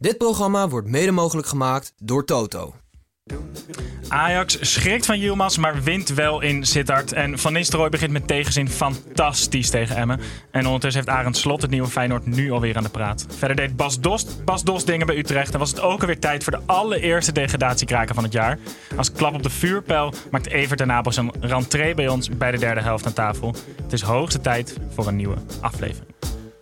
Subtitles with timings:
[0.00, 2.74] Dit programma wordt mede mogelijk gemaakt door Toto.
[4.08, 7.12] Ajax schrikt van Yilmaz, maar wint wel in Sittard.
[7.12, 10.20] En Van Nistelrooy begint met tegenzin fantastisch tegen Emmen.
[10.50, 13.26] En ondertussen heeft Arend Slot het nieuwe Feyenoord nu alweer aan de praat.
[13.28, 15.52] Verder deed Bas Dost, Bas Dost dingen bij Utrecht.
[15.52, 18.58] En was het ook alweer tijd voor de allereerste degradatiekraken van het jaar.
[18.96, 22.58] Als klap op de vuurpijl maakt Evert en Abel zijn rentree bij ons bij de
[22.58, 23.54] derde helft aan tafel.
[23.82, 26.16] Het is hoogste tijd voor een nieuwe aflevering.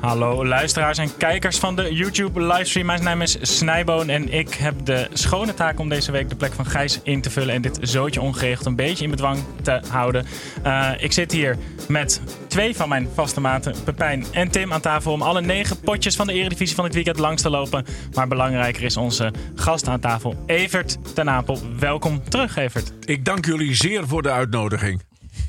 [0.00, 2.86] Hallo luisteraars en kijkers van de YouTube livestream.
[2.86, 6.52] Mijn naam is Snijboon en ik heb de schone taak om deze week de plek
[6.52, 10.26] van Gijs in te vullen en dit zootje ongeregeld een beetje in bedwang te houden.
[10.62, 11.56] Eh, ik zit hier
[11.88, 16.16] met twee van mijn vaste maten, Pepijn en Tim, aan tafel om alle negen potjes
[16.16, 17.84] van de Eredivisie van dit weekend langs te lopen.
[18.14, 21.58] Maar belangrijker is onze gast aan tafel, Evert ten Apel.
[21.78, 22.92] Welkom terug, Evert.
[23.04, 25.07] Ik dank jullie zeer voor de uitnodiging.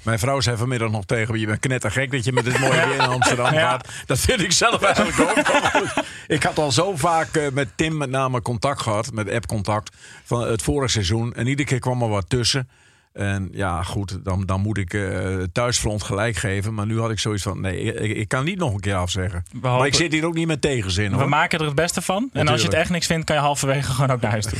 [0.10, 2.86] Mijn vrouw zei vanmiddag nog tegen me: Je bent knettergek dat je met dit mooie
[2.86, 3.88] weer in Amsterdam gaat.
[4.06, 5.46] Dat vind ik zelf eigenlijk ook.
[6.36, 10.42] Ik had al zo vaak eh, met Tim met name contact gehad, met app-contact, van
[10.42, 11.34] het vorige seizoen.
[11.34, 12.70] En iedere keer kwam er wat tussen.
[13.14, 16.74] En ja, goed, dan, dan moet ik het thuisfront gelijk geven.
[16.74, 19.44] Maar nu had ik zoiets van: nee, ik, ik kan niet nog een keer afzeggen.
[19.62, 22.30] Maar ik zit hier ook niet met tegenzin We maken er het beste van.
[22.34, 24.60] En als je het echt niks vindt, kan je halverwege gewoon ook naar huis toe.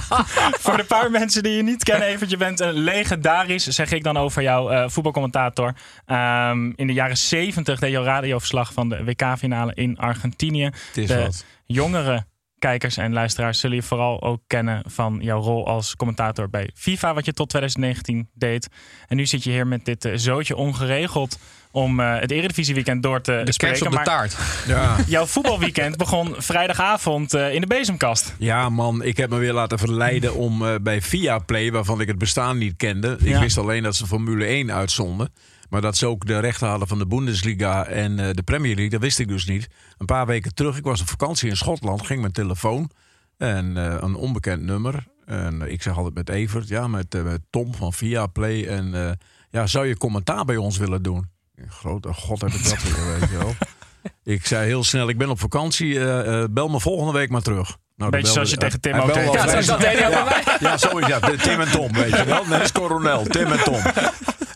[0.64, 4.02] Voor de paar mensen die je niet kennen, Evert, je bent een legendarisch, zeg ik
[4.02, 5.74] dan over jou, eh, voetbalcommentator.
[6.06, 10.64] Ehm, in de jaren 70 deed je radioverslag van de WK-finale in Argentinië.
[10.64, 11.44] Het is de wat.
[11.66, 12.24] jongere
[12.62, 17.14] kijkers en luisteraars zullen je vooral ook kennen van jouw rol als commentator bij FIFA,
[17.14, 18.68] wat je tot 2019 deed.
[19.08, 21.38] En nu zit je hier met dit eh, zootje ongeregeld
[21.70, 23.78] om eh, het Eredivisie-weekend door te De spreken.
[23.78, 24.36] kers op de maar- taart.
[24.66, 24.96] Ja.
[25.06, 28.34] Jouw voetbalweekend begon vrijdagavond eh, in de bezemkast.
[28.38, 32.18] Ja, man, ik heb me weer laten verleiden om eh, bij Viaplay, waarvan ik het
[32.18, 33.16] bestaan niet kende.
[33.20, 33.40] Ik Ja.
[33.40, 35.32] wist alleen dat ze Formule 1 uitzonden.
[35.72, 38.90] Maar dat ze ook de rechten hadden van de Bundesliga en eh, de Premier League,
[38.90, 39.68] dat wist ik dus niet.
[39.98, 42.90] Een paar weken terug, ik was op vakantie in Schotland, ging mijn telefoon
[43.38, 45.06] en eh, een onbekend nummer.
[45.26, 48.66] En ik zeg altijd met Evert, ja, met, eh, met Tom van Viaplay.
[48.66, 49.12] En eh,
[49.50, 51.28] ja, zou je commentaar bij ons willen doen?
[51.68, 53.54] Grote god heb ik dat weer, weet je wel.
[54.24, 57.42] Ik zei heel snel, ik ben op vakantie, eh, eh, bel me volgende week maar
[57.42, 57.76] terug.
[57.96, 59.78] Nou, Beetje zoals je tegen Tim ook Ja, zo-.
[60.60, 61.42] Ja, zo is dat.
[61.42, 62.44] Tim en Tom, weet je wel.
[62.44, 63.24] Nee, is coronel.
[63.24, 63.82] Tim en Tom.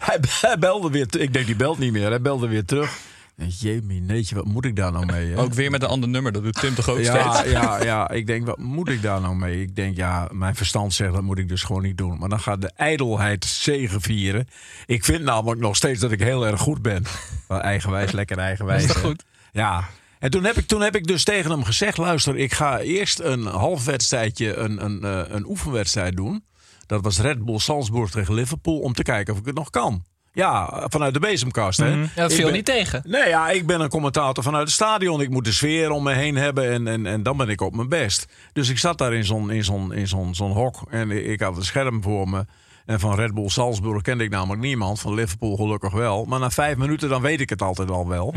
[0.06, 1.06] Hij, hij belde weer.
[1.18, 2.08] Ik denk, die belt niet meer.
[2.08, 2.98] Hij belde weer terug.
[3.36, 5.30] En Jemie, neetje, wat moet ik daar nou mee?
[5.30, 5.38] hè?
[5.38, 7.50] Ook weer met een ander nummer, dat doet Tim toch ook Ja, steeds?
[7.56, 9.60] ja, ja, ik denk, wat moet ik daar nou mee?
[9.60, 12.18] Ik denk, ja, mijn verstand zegt, dat moet ik dus gewoon niet doen.
[12.18, 14.48] Maar dan gaat de ijdelheid zegevieren.
[14.86, 17.04] Ik vind namelijk nog steeds dat ik heel erg goed ben.
[17.48, 18.80] Wel eigenwijs, lekker eigenwijs.
[18.80, 19.08] Dat is toch hè?
[19.08, 19.24] goed?
[19.52, 19.88] Ja.
[20.18, 23.20] En toen heb, ik, toen heb ik dus tegen hem gezegd: luister, ik ga eerst
[23.20, 26.44] een half wedstrijdje, een, een, eh, een oefenwedstrijd doen.
[26.86, 30.04] Dat was Red Bull Salzburg tegen Liverpool, om te kijken of ik het nog kan.
[30.32, 31.78] Ja, vanuit de bezemkast.
[31.78, 31.88] Hè?
[31.88, 33.02] Ja, dat viel ben- niet tegen.
[33.06, 35.20] Nee, ja, ik ben een commentator vanuit het stadion.
[35.20, 37.76] Ik moet de sfeer om me heen hebben en, en, en dan ben ik op
[37.76, 38.26] mijn best.
[38.52, 41.40] Dus ik zat daar in zo'n in zo'n in zo'n zo'n hok en ik ik
[41.40, 42.46] had een scherm voor me.
[42.86, 45.00] En van Red Bull Salzburg kende ik namelijk niemand.
[45.00, 46.24] Van Liverpool gelukkig wel.
[46.24, 48.34] Maar na vijf minuten dan weet ik het altijd al wel.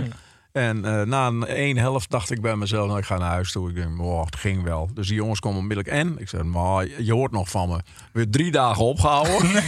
[0.52, 3.52] En eh, na een één helft dacht ik bij mezelf, nou, ik ga naar huis
[3.52, 3.70] toe.
[3.70, 4.90] Ik denk, wow, het ging wel.
[4.94, 5.96] Dus die jongens komen onmiddellijk.
[5.96, 7.80] En ik zei, maar je hoort nog van me.
[8.14, 9.50] Weer drie dagen opgehouden.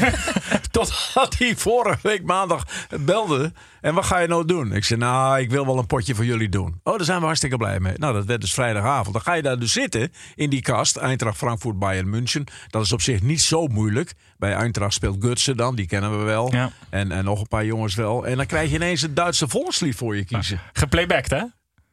[0.89, 2.65] Totdat hij vorige week maandag
[2.99, 3.53] belde.
[3.81, 4.73] En wat ga je nou doen?
[4.73, 6.79] Ik zei, nou, ik wil wel een potje voor jullie doen.
[6.83, 7.93] Oh, daar zijn we hartstikke blij mee.
[7.97, 9.13] Nou, dat werd dus vrijdagavond.
[9.13, 10.97] Dan ga je daar dus zitten in die kast.
[10.97, 12.43] Eintracht Frankfurt, Bayern München.
[12.69, 14.13] Dat is op zich niet zo moeilijk.
[14.37, 16.53] Bij Eintracht speelt Gutsen dan, die kennen we wel.
[16.53, 16.71] Ja.
[16.89, 18.27] En, en nog een paar jongens wel.
[18.27, 20.59] En dan krijg je ineens het Duitse volkslied voor je kiezen.
[20.73, 21.43] Geplaybacked, hè?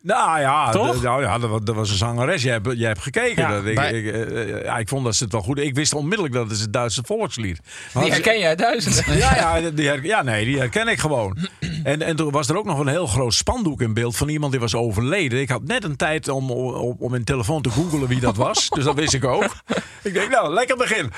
[0.03, 0.97] Nou ja, Toch?
[0.99, 2.43] d- nou ja dat, dat was een zangeres.
[2.43, 3.43] Jij hebt, jij hebt gekeken.
[3.43, 5.59] Ja, dat, ik, bij- ik, eh, ja, ik vond dat ze het wel goed.
[5.59, 7.61] Ik wist onmiddellijk dat het het Duitse volkslied.
[7.93, 9.17] Maar Die herken jij duizenden.
[9.19, 11.37] Ja, ja, die her- ja, nee, die herken ik gewoon.
[11.85, 14.53] En, en toen was er ook nog een heel groot spandoek in beeld van iemand
[14.53, 15.41] die was overleden.
[15.41, 18.69] Ik had net een tijd om, om, om in telefoon te googelen wie dat was.
[18.69, 19.45] Dus dat wist ik ook.
[20.03, 21.13] Ik denk, nou, lekker begin.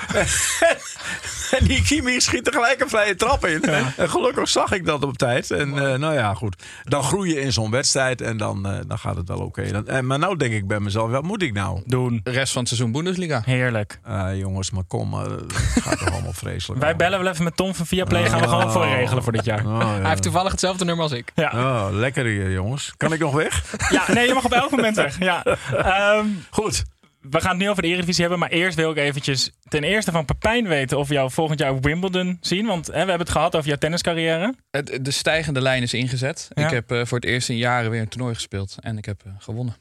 [1.59, 3.63] en die Kimi schiet tegelijk een vrije trap in.
[3.63, 5.51] En gelukkig zag ik dat op tijd.
[5.51, 6.63] En eh, nou ja, goed.
[6.83, 9.71] Dan groei je in zo'n wedstrijd en dan, eh, dan gaat het wel oké.
[9.71, 11.81] Dan- en Maar nou denk ik bij mezelf, wat moet ik nou?
[11.85, 12.19] Doen.
[12.23, 13.41] De rest van het seizoen Bundesliga.
[13.45, 13.99] Heerlijk.
[14.03, 16.81] Ah, jongens, maar kom, maar, het gaat toch allemaal vreselijk.
[16.81, 18.29] Wij bellen wel even met Tom van Viaplay.
[18.29, 19.65] Gaan we gewoon voor regelen voor dit jaar.
[19.65, 19.87] Oh, ja.
[19.99, 21.31] Hij heeft toevallig hetzelfde nummer als ik.
[21.35, 21.51] Ja.
[21.53, 22.93] Oh, lekker hier, jongens.
[22.97, 23.75] Kan ik nog weg?
[23.89, 25.19] ja, nee, je mag op elk moment weg.
[25.19, 25.43] Ja.
[25.71, 26.83] Ehm, Goed.
[27.21, 28.39] We gaan het nu over de Eredivisie hebben.
[28.39, 31.71] Maar eerst wil ik eventjes ten eerste van Pepijn weten of we jou volgend jaar
[31.71, 32.65] op Wimbledon zien.
[32.65, 34.53] Want hè, we hebben het gehad over jouw tenniscarrière.
[35.01, 36.47] De stijgende lijn is ingezet.
[36.53, 36.65] Ja.
[36.65, 38.75] Ik heb eh, voor het eerst in jaren weer een toernooi gespeeld.
[38.79, 39.75] En ik heb eh, gewonnen.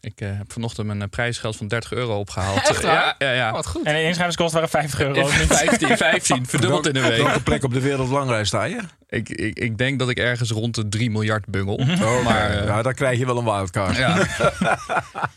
[0.00, 2.68] Ik eh, heb vanochtend mijn eh, prijsgeld van 30 euro opgehaald.
[2.68, 2.94] Echt waar?
[2.94, 3.48] Ja, ja, ja.
[3.48, 3.84] Oh, Wat goed.
[3.86, 5.20] En de inschrijvingskosten waren 50 euro.
[5.22, 5.56] of niet?
[5.58, 6.46] 15, 15.
[6.48, 7.22] Verdubbeld in een week.
[7.22, 8.78] Welke plek op de wereldbelangrijk sta je?
[9.08, 11.74] Ik, ik, ik denk dat ik ergens rond de 3 miljard bungel.
[11.74, 13.96] Oh, Maar, eh, ja, dan krijg je wel een wildcard.
[13.96, 14.16] ja.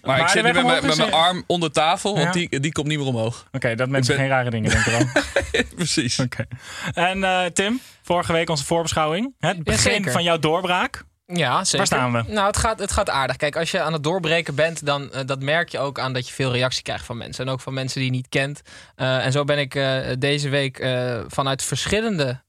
[0.04, 2.32] maar ik zit nu met, mijn- is, met mijn eh, arm onder tafel, want Ja.
[2.32, 3.48] die, die komt niet meer omhoog.
[3.52, 5.10] Oké, dat mensen ben- geen rare dingen denken dan.
[5.76, 6.20] Precies.
[6.20, 6.46] Oké.
[6.94, 9.34] En eh, Tim, vorige week onze voorbeschouwing.
[9.40, 11.04] Het begin van jouw doorbraak.
[11.28, 11.86] Ja, zeker.
[11.86, 12.24] staan we?
[12.28, 13.36] Nou, het gaat, het gaat aardig.
[13.36, 16.28] Kijk, als je aan het doorbreken bent, dan eh, dat merk je ook aan dat
[16.28, 17.46] je veel reactie krijgt van mensen.
[17.46, 18.62] En ook van mensen die je niet kent.
[18.96, 20.78] Eh, en zo ben ik eh, deze week
[21.28, 22.44] vanuit verschillende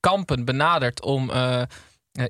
[0.00, 1.30] kampen benaderd om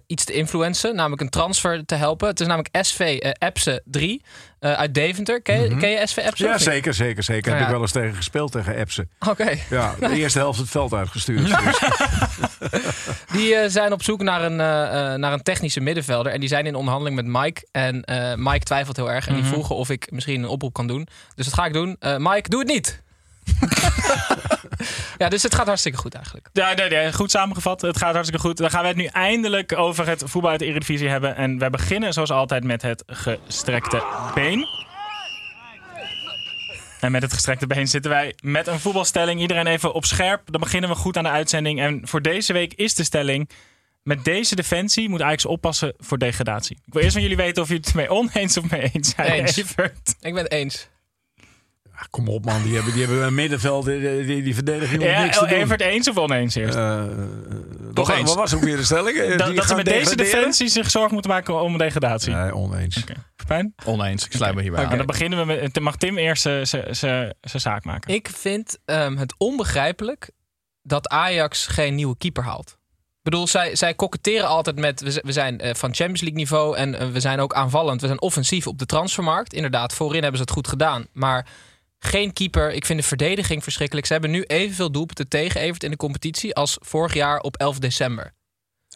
[0.06, 0.94] iets te influencen.
[0.96, 2.28] Namelijk een transfer te helpen.
[2.28, 4.22] Het is namelijk SV eh, Epse 3
[4.58, 5.42] eh, uit Deventer.
[5.42, 6.44] Ken je, ken je SV Epse?
[6.44, 7.44] Ja, zeker, zeker, zeker.
[7.46, 9.10] Nou Heb ik wel eens tegen gespeeld, tegen Epsen.
[9.28, 9.54] Oké.
[9.70, 11.46] Ja, de eerste helft het veld uitgestuurd.
[11.46, 11.80] Dus.
[13.32, 16.32] Die eh, zijn op zoek naar een, eh, eh, naar een technische middenvelder.
[16.32, 17.66] En die zijn in onderhandeling met Mike.
[17.72, 19.28] En eh, Mike twijfelt heel erg.
[19.28, 21.06] En die vroegen of ik misschien een oproep kan doen.
[21.34, 21.96] Dus dat ga ik doen.
[21.98, 23.02] Eh, Mike, doe het niet!
[25.19, 26.49] ja, dus het gaat hartstikke goed eigenlijk.
[26.52, 27.81] Ja, nee, nee, goed samengevat.
[27.81, 28.56] Het gaat hartstikke goed.
[28.56, 31.37] Dan gaan we het nu eindelijk over het voetbal uit de Eredivisie hebben.
[31.37, 34.02] En we beginnen zoals altijd met het gestrekte
[34.34, 34.67] been.
[37.00, 39.40] En met het gestrekte been zitten wij met een voetbalstelling.
[39.40, 40.43] Iedereen even op scherp.
[40.50, 41.81] Dan beginnen we goed aan de uitzending.
[41.81, 43.50] En voor deze week is de stelling...
[44.02, 46.76] Met deze defensie moet Ajax oppassen voor degradatie.
[46.87, 49.32] Ik wil eerst van jullie weten of jullie het mee oneens of mee eens zijn.
[49.32, 49.56] Eens.
[49.56, 50.14] Evert.
[50.20, 50.88] Ik ben het eens.
[51.96, 55.22] Ah, Kom op man, die hebben, die hebben een middenveld, die, die, die verdediging Ja,
[55.22, 55.58] niks te doen.
[55.58, 56.76] Evert eens of oneens eerst?
[56.76, 57.04] Eh,
[57.94, 58.28] Toch wat, eens.
[58.28, 59.34] Wat was ook weer de stelling?
[59.34, 62.34] Dat dat ze met deze defensie zich zorgen moeten maken om degradatie.
[62.34, 63.04] Nee, oneens.
[63.46, 63.75] Fijn?
[63.84, 64.25] Oneens.
[64.25, 64.96] Ik sluit me hierbij aan.
[64.96, 65.81] dan beginnen we met.
[65.81, 68.14] Mag Tim eerst zijn zaak maken?
[68.14, 70.31] Ik vind ehm, het onbegrijpelijk
[70.82, 72.78] dat Ajax geen nieuwe keeper haalt.
[73.26, 75.20] Ik bedoel, zij, zij koketteren altijd met...
[75.22, 78.00] We, zijn eh, van Champions League niveau en we zijn ook aanvallend.
[78.00, 79.52] We zijn offensief op de transfermarkt.
[79.52, 81.06] Inderdaad, voorin hebben ze het goed gedaan.
[81.12, 81.46] Maar
[82.06, 82.72] geen keeper.
[82.72, 84.06] Ik vind de verdediging verschrikkelijk.
[84.06, 86.54] Ze hebben nu evenveel doelpunten tegen Evert in de competitie...
[86.54, 88.34] als vorig jaar op 11 december.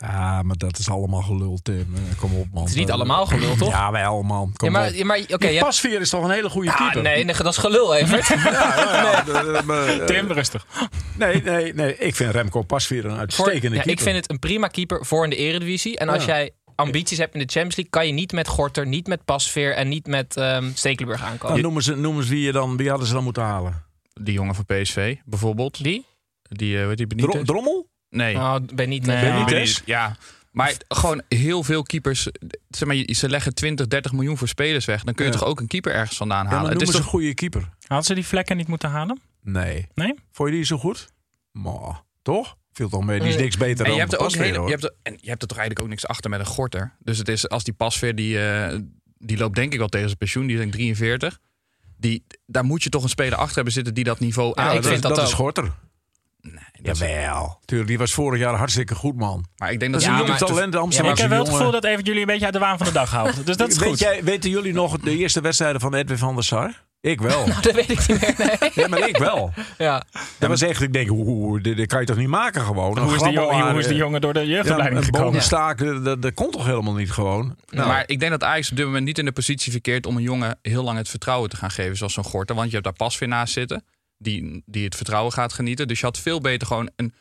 [0.03, 1.95] Ah, maar dat is allemaal gelul, Tim.
[1.95, 2.63] Eh, Kom op, man.
[2.63, 3.71] Het is niet allemaal gelul, toch?
[3.71, 4.51] Ja, wij allemaal.
[4.57, 4.95] Kom Ja, maar, op.
[4.95, 7.03] ja, maar je hebt- Pasveer is toch een hele goede Ah, keeper?
[7.03, 8.27] nee, nee, dat is gelul, Evert.
[8.29, 9.23] Ja, ja,
[9.53, 9.63] ja.
[9.65, 10.67] Maar, eh, Tim, rustig.
[11.19, 11.97] Nee, nee, nee.
[11.97, 13.91] Ik vind Remco Pasveer een Voor- uitstekende ja, keeper.
[13.91, 15.99] ik vind het een prima keeper voor in de Eredivisie.
[15.99, 16.29] En als Ja.
[16.37, 16.51] jij
[16.81, 19.89] ambities hebt in de Champions League, kan je niet met Gorter, niet met Pasveer en
[19.89, 21.63] niet met ehm Stekelenburg Dan aankomen.
[21.63, 23.85] noemen ze, noemen ze wie, je dan, wie hadden ze dan moeten halen?
[24.13, 25.83] Die jongen van PSV, bijvoorbeeld.
[25.85, 26.05] Die?
[26.43, 27.33] Die, eh weet die Benitez?
[27.35, 27.89] Dro- Drommel?
[28.11, 28.37] nee.
[28.37, 29.07] Oh, ben niet.
[29.07, 29.17] Nee.
[29.17, 29.45] eh, Benitez?
[29.53, 30.17] Benitez, Ja.
[30.51, 32.29] Maar gewoon heel veel keepers.
[32.69, 35.05] Zeg maar, ze leggen 20, 30 miljoen voor spelers weg.
[35.05, 35.39] Dan kun je Ja.
[35.39, 36.63] toch ook een keeper ergens vandaan Ja, halen.
[36.63, 37.77] maar het is noemen ze toch een goede keeper?
[37.87, 39.21] Hadden ze die vlekken niet moeten halen?
[39.43, 39.87] Nee.
[39.95, 40.15] Nee?
[40.33, 41.09] Vond je die zo goed?
[41.51, 42.57] Maar, toch?
[42.73, 43.19] Viel toch mee.
[43.19, 43.43] Die is Nee.
[43.43, 45.43] niks beter En dan je hebt, er ook hele, je, hebt er, en je hebt
[45.43, 46.97] er toch eigenlijk ook niks achter met een gorter.
[46.99, 48.79] Dus het is als die pasveer, die, eh,
[49.19, 50.47] die loopt denk ik wel tegen zijn pensioen.
[50.47, 51.39] Die is denk ik 43.
[51.99, 54.77] Die, daar moet je toch een speler achter hebben zitten die dat niveau Ja, aan.
[54.77, 55.27] ik vind dat dat ook.
[55.27, 55.71] is Gorter.
[56.83, 57.61] dat is- Jawel.
[57.65, 59.45] Tuurlijk, die was vorig jaar hartstikke goed, man.
[59.57, 61.39] Maar ik denk Dat dat is Ja, een jong maar- talent, de ik heb wel
[61.39, 63.47] het gevoel dat even jullie een beetje uit de waan van de dag haalt.
[63.47, 63.99] Dus dat is Weet goed.
[63.99, 66.85] Jij, weten jullie nog de eerste wedstrijden van Edwin van der Sar?
[67.03, 67.47] Ik wel.
[67.63, 68.35] Dat weet ik niet meer.
[68.39, 68.71] Nee.
[68.75, 69.53] Ja, maar ik wel.
[69.79, 70.03] Ja.
[70.39, 72.99] Dat was echt, ik denk, oeh, dit, dit kan je toch niet maken gewoon?
[72.99, 75.27] Hoe is, die jongen, hoe is die eh, jongen door de Ja, jeugdopleiding een gekomen?
[75.29, 77.57] bonenstaak, dat, dat, dat komt toch helemaal niet gewoon?
[77.69, 80.17] Nou, Maar ik denk dat Ajax op dit moment niet in de positie verkeert om
[80.17, 82.55] een jongen heel lang het vertrouwen te gaan geven, zoals zo'n Gorter.
[82.55, 83.85] Want je hebt daar pasveer naast zitten,
[84.19, 85.89] die, die het vertrouwen gaat genieten.
[85.89, 87.13] Dus je had veel beter gewoon een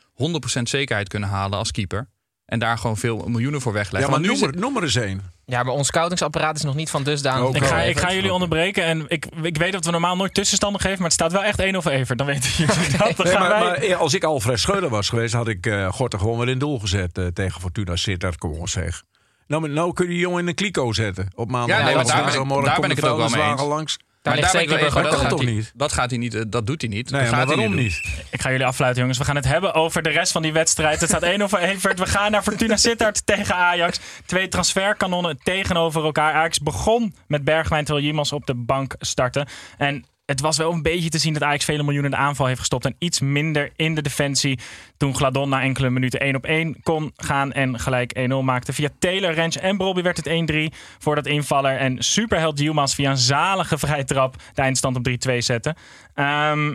[0.58, 2.08] 100% zekerheid kunnen halen als keeper.
[2.50, 4.10] En daar gewoon veel miljoenen voor ja, wegleggen.
[4.10, 5.22] maar Want nu noem, er, noem er eens één.
[5.46, 7.54] ja, maar ons scoutingsapparaat is nog niet van dusdanig.
[7.54, 10.80] Ik ga, ik ga jullie onderbreken en ik, ik weet dat we normaal nooit tussenstanden
[10.80, 12.18] geven, maar het staat wel echt 1 of Evert.
[12.18, 13.16] Dan weten jullie dat.
[13.16, 13.88] Dan Nee, gaan maar, wij...
[13.88, 16.78] maar als ik Alfred Schreuder was geweest, had ik eh Gorter gewoon weer in doel
[16.78, 18.38] gezet eh, tegen Fortuna Sittard.
[18.38, 19.02] Kom ons zeg.
[19.46, 21.28] Nou, maar nou kun je die jongen in een kliko zetten.
[21.34, 21.78] Op maandag.
[21.78, 23.62] Ja, nee, maar daar ben ik- daar ben ik het ook wel mee eens.
[23.62, 23.98] langs.
[24.22, 25.72] Daar Maar ligt daar zeker dat gaat hij- niet?
[25.74, 26.34] Dat gaat hij niet.
[26.34, 27.10] eh, Dat doet hij niet.
[27.10, 28.00] Nee, dat gaat hij waarom niet?
[28.30, 29.18] Ik ga jullie afsluiten, jongens.
[29.18, 31.00] We gaan het hebben over de rest van die wedstrijd.
[31.00, 31.98] Het staat 1 over Evert.
[31.98, 34.00] We gaan naar Fortuna Sittard tegen Ajax.
[34.26, 36.34] Twee transferkanonnen tegenover elkaar.
[36.34, 39.46] Ajax begon met Bergwijn terwijl Jimans op de bank startte.
[39.78, 42.46] En het was wel een beetje te zien dat Ajax vele miljoenen in de aanval
[42.46, 42.84] heeft gestopt.
[42.84, 44.58] En iets minder in de defensie.
[44.96, 48.72] Toen Gladon na enkele minuten 1 op 1 kon gaan en gelijk 1-0 maakte.
[48.72, 51.76] Via Taylor, Rens en Brobby werd het 1-3 voor dat invaller.
[51.76, 55.74] En superheld Yilmaz via een zalige vrije trap de eindstand op 3-2 zette.
[56.14, 56.74] Ehm,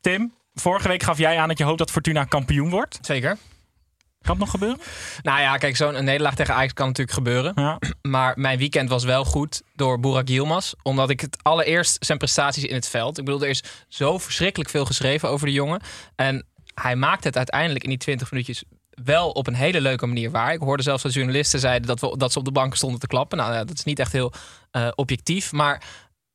[0.00, 2.98] Tim, vorige week gaf jij aan dat je hoopt dat Fortuna kampioen wordt.
[3.02, 3.36] Zeker.
[4.22, 4.80] Kan het nog gebeuren?
[5.22, 7.52] Nou ja, kijk, zo'n nederlaag tegen Ajax kan natuurlijk gebeuren.
[7.54, 7.78] Ja.
[8.02, 10.72] Maar mijn weekend was wel goed door Burak Yilmaz.
[10.82, 13.18] Omdat ik het allereerst zijn prestaties in het veld.
[13.18, 15.80] Ik bedoel, er is zo verschrikkelijk veel geschreven over de jongen.
[16.16, 18.64] En hij maakt het uiteindelijk in die 20 minuutjes
[19.04, 20.52] wel op een hele leuke manier waar.
[20.52, 23.06] Ik hoorde zelfs dat journalisten zeiden dat, we, dat ze op de banken stonden te
[23.06, 23.38] klappen.
[23.38, 24.32] Nou, ja, dat is niet echt heel
[24.70, 25.52] eh, objectief.
[25.52, 25.82] Maar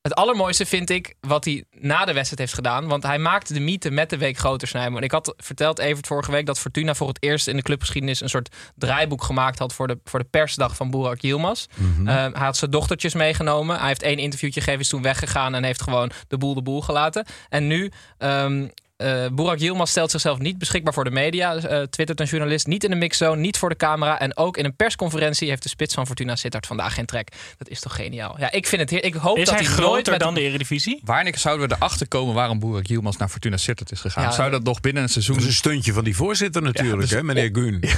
[0.08, 2.88] het allermooiste vind ik wat hij na de wedstrijd heeft gedaan.
[2.88, 4.98] Want hij maakte de mythe met de week groter, Snijboom.
[4.98, 6.46] En ik had verteld, Evert, vorige week...
[6.46, 8.22] dat Fortuna voor het eerst in de clubgeschiedenis...
[8.22, 11.66] een soort draaiboek gemaakt had voor de, voor de persdag van Burak Yilmaz.
[12.06, 13.78] Eh, hij had zijn dochtertjes meegenomen.
[13.80, 15.56] Hij heeft één interviewtje gegeven, is toen weggegaan...
[15.56, 17.26] en heeft gewoon de boel de boel gelaten.
[17.50, 17.92] En nu...
[18.18, 21.56] ehm eh Burak Yilmaz stelt zichzelf niet beschikbaar voor de media.
[21.56, 24.20] eh twittert een journalist niet in de mixzone, niet voor de camera.
[24.20, 27.32] En ook in een persconferentie heeft de spits van Fortuna Sittard vandaag geen trek.
[27.58, 28.36] Dat is toch geniaal.
[28.40, 31.02] Ja, ik vind het heer- Ik hoop Is dat hij groter met dan de Eredivisie?
[31.04, 34.24] Wanneer zouden we erachter komen waarom Boerak Yilmaz naar Fortuna Sittard is gegaan?
[34.24, 35.36] Ja, Zou dat nog binnen een seizoen...
[35.36, 37.46] Dat is een stuntje van die voorzitter natuurlijk, dus hè, meneer.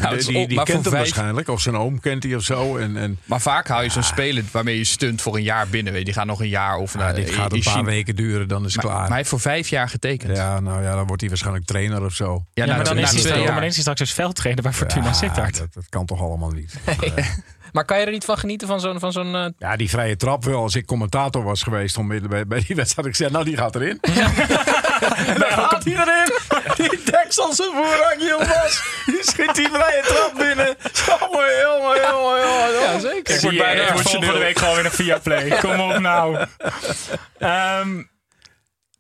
[0.02, 1.48] Ja, is die op- die maar kent hem vijf- waarschijnlijk.
[1.50, 2.78] Of zijn oom kent hij of zo.
[2.78, 5.92] En, en, Maar vaak hou je zo'n speler waarmee je stunt voor een jaar binnen.
[5.94, 6.06] Weet je.
[6.08, 6.96] Die gaat nog een jaar of...
[6.96, 7.86] nou, dit gaat een paar China.
[7.86, 9.08] weken duren, dan is het Maar, maar klaar.
[9.08, 10.38] hij heeft voor vijf jaar getekend.
[10.38, 12.46] ja, nou ja, dan wordt hij waarschijnlijk trainer of zo.
[12.54, 15.14] Ja, nou, maar dan is hij, maar is hij straks dus veldtrainer bij Fortuna Ja,
[15.14, 15.58] Sittard.
[15.58, 16.74] dat, dat kan toch allemaal niet.
[17.72, 19.00] Maar kan je er niet van genieten van zo'n...
[19.00, 20.62] Van zo'n eh, Ja, die vrije trap wel.
[20.62, 23.58] Als ik commentator was geweest onmiddellijk bij, bij die wedstrijd, had ik gezegd, nou die
[23.58, 23.98] gaat erin.
[25.32, 26.32] en dan gaat hij erin.
[26.76, 28.82] Die deksel zijn voorrang, Yilmaz.
[29.06, 30.76] Die schiet die vrije trap binnen.
[31.08, 32.72] Jongen, jongen, jongen, jongen.
[32.82, 33.36] Ja, zeker.
[33.36, 34.04] Ik word bijna emotioneel.
[34.04, 35.50] volgende week gewoon weer een Viaplay.
[35.60, 36.46] Kom op nou.
[37.38, 38.04] Ehm,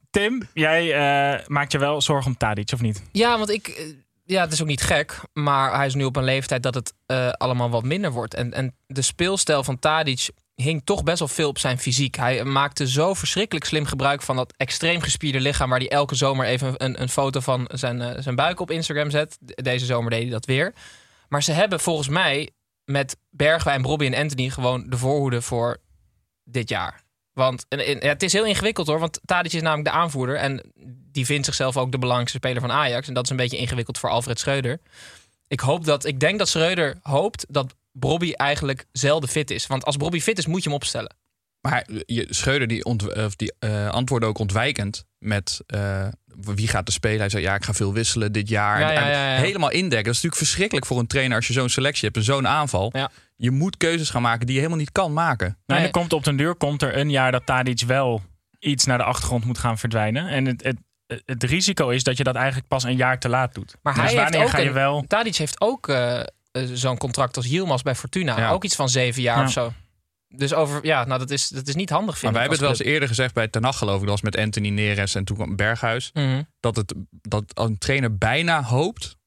[0.09, 3.03] Tim, jij eh, maakt je wel zorgen om Tadic, of niet?
[3.11, 3.67] Ja, want ik.
[3.67, 3.85] eh,
[4.25, 5.19] Ja, het is ook niet gek.
[5.33, 8.33] Maar hij is nu op een leeftijd dat het eh, allemaal wat minder wordt.
[8.33, 12.15] En, en de speelstijl van Tadic hing toch best wel veel op zijn fysiek.
[12.15, 15.69] Hij maakte zo verschrikkelijk slim gebruik van dat extreem gespierde lichaam...
[15.69, 19.37] waar hij elke zomer even een, een foto van zijn, zijn buik op Instagram zet.
[19.39, 20.73] De- Deze zomer deed hij dat weer.
[21.29, 22.49] Maar ze hebben volgens mij
[22.85, 24.49] met Bergwijn, Robbie en Anthony...
[24.49, 25.77] gewoon de voorhoede voor
[26.43, 27.03] dit jaar.
[27.39, 28.99] Want en, en, ja, het is heel ingewikkeld hoor.
[28.99, 30.35] Want Tadic is namelijk de aanvoerder.
[30.35, 30.71] En
[31.11, 33.07] die vindt zichzelf ook de belangrijkste speler van Ajax.
[33.07, 34.79] En dat is een beetje ingewikkeld voor Alfred Schreuder.
[35.47, 39.67] Ik, hoop dat, ik denk dat Schreuder hoopt dat Bobby eigenlijk zelden fit is.
[39.67, 41.15] Want als Bobby fit is, moet je hem opstellen.
[41.61, 43.05] Maar je, Schreuder die, ont,
[43.35, 46.07] die eh, antwoordde ook ontwijkend met eh,
[46.55, 47.19] wie gaat er spelen.
[47.19, 48.79] Hij zei ja, ik ga veel wisselen dit jaar.
[48.79, 49.41] Ja, ja.
[49.41, 50.05] Helemaal indekken.
[50.05, 52.89] Dat is natuurlijk verschrikkelijk voor een trainer als je zo'n selectie hebt en zo'n aanval.
[52.93, 53.11] Ja.
[53.41, 55.45] Je moet keuzes gaan maken die je helemaal niet kan maken.
[55.47, 55.85] Nou, en Nee.
[55.85, 58.21] er komt op den duur komt er een jaar dat Tadic wel
[58.59, 60.27] iets naar de achtergrond moet gaan verdwijnen.
[60.27, 60.77] En het, het,
[61.25, 63.75] het risico is dat je dat eigenlijk pas een jaar te laat doet.
[63.81, 65.03] Maar dus hij heeft wanneer ook ga je een- wel...
[65.07, 68.37] Tadic heeft ook eh, eh, zo'n contract als Yilmaz bij Fortuna.
[68.37, 68.49] Ja.
[68.51, 69.43] Ook iets van zeven jaar Ja.
[69.43, 69.73] of zo.
[70.35, 72.49] Dus over, ja, nou, dat is, dat is niet handig, Maar vind wij ik.
[72.49, 74.01] hebben het wel als eens eerder gezegd bij Ten Hag, geloof ik.
[74.01, 76.09] Dat was met Anthony Neres en toen kwam Berghuis.
[76.13, 76.41] Mhm.
[76.59, 79.17] Dat, het, dat een trainer bijna hoopt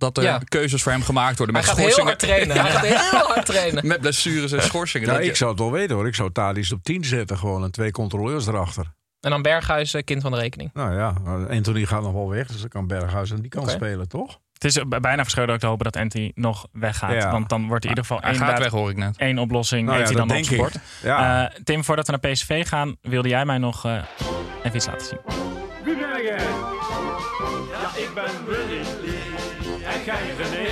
[0.00, 0.40] dat er Ja.
[0.48, 1.56] keuzes voor hem gemaakt worden.
[1.56, 2.46] Hij Met gaat heel schorsingen.
[2.46, 2.60] hard trainen.
[2.60, 3.86] Hij gaat heel hard trainen.
[3.92, 5.14] Met blessures en schorsingen.
[5.22, 6.06] Je- ik zou het wel weten hoor.
[6.06, 8.84] Ik zou Thalys op 10 zetten gewoon en twee controleurs erachter.
[9.20, 10.70] En dan Berghuis, eh, kind van de rekening.
[10.74, 11.14] Nou ja,
[11.50, 14.38] Anthony gaat nog wel weg, dus dan kan Berghuis aan die kant spelen, toch?
[14.52, 17.12] Het is bijna verscholen ook te hopen dat Anthony nog weggaat.
[17.12, 17.30] Ja.
[17.30, 19.16] Want dan wordt in ieder geval Hij één, gaat weg, hoor ik net.
[19.16, 19.80] één oplossing.
[19.86, 20.74] Nou ja, heeft hij dan op sport.
[20.74, 20.80] ik.
[21.02, 21.48] Ja.
[21.48, 24.02] Eh, Tim, voordat we naar PSV gaan, wilde jij mij nog eh,
[24.62, 25.18] even iets laten zien.
[25.84, 26.36] Wie ben jij?
[27.72, 29.09] Ja, ik ben Willy.
[30.10, 30.68] En jij René.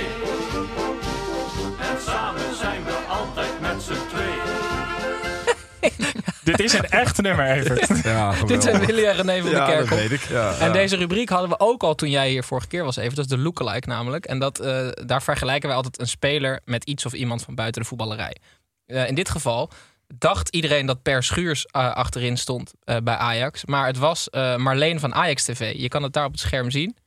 [1.79, 4.57] En samen zijn we altijd met z'n tweeën.
[6.43, 8.03] Dit is een echt nummer, Evert.
[8.03, 8.85] ja, Dit zijn.
[8.85, 9.97] Willy en René van Ja, de dat Kerkhof.
[9.99, 10.21] weet ik.
[10.21, 10.71] Ja, En ja.
[10.73, 13.15] deze rubriek hadden we ook al toen jij hier vorige keer was even.
[13.15, 14.25] Dat is de lookalike namelijk.
[14.25, 17.81] En dat, eh, daar vergelijken wij altijd een speler met iets of iemand van buiten
[17.81, 18.35] de voetballerij.
[18.85, 19.69] Eh, in dit geval
[20.17, 23.65] dacht iedereen dat Per Schuurs eh, achterin stond eh, bij Ajax.
[23.65, 25.73] Maar het was eh, Marleen van Ajax TV.
[25.75, 26.97] Je kan het daar op het scherm zien.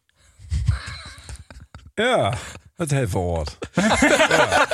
[1.94, 2.32] Ja,
[2.76, 3.58] het heeft wel wat.
[4.28, 4.66] ja.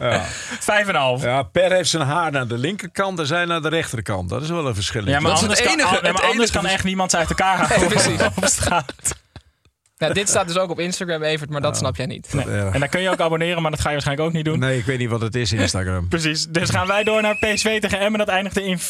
[0.00, 0.22] Ja.
[0.60, 1.22] Vijf en een half.
[1.22, 4.28] ja, Per heeft zijn haar naar de linkerkant en zij naar de rechterkant.
[4.28, 5.06] Dat is wel een verschil.
[5.06, 7.10] Ja, maar Dat is anders, kan, enige- nee, maar het anders enige kan echt niemand
[7.10, 8.20] ze uit elkaar houden precies.
[8.36, 8.92] op straat.
[10.00, 12.32] Nou, dit staat dus ook op Instagram, Evert, maar dat snap jij niet.
[12.32, 12.44] Nee.
[12.44, 14.58] En daar kun je ook abonneren, maar dat ga je waarschijnlijk ook niet doen.
[14.58, 16.08] Nee, ik weet niet wat het is, Instagram.
[16.18, 16.46] Precies.
[16.46, 18.18] Dus gaan wij door naar PSV tegen Emmen.
[18.18, 18.82] Dat eindigde in 4-1.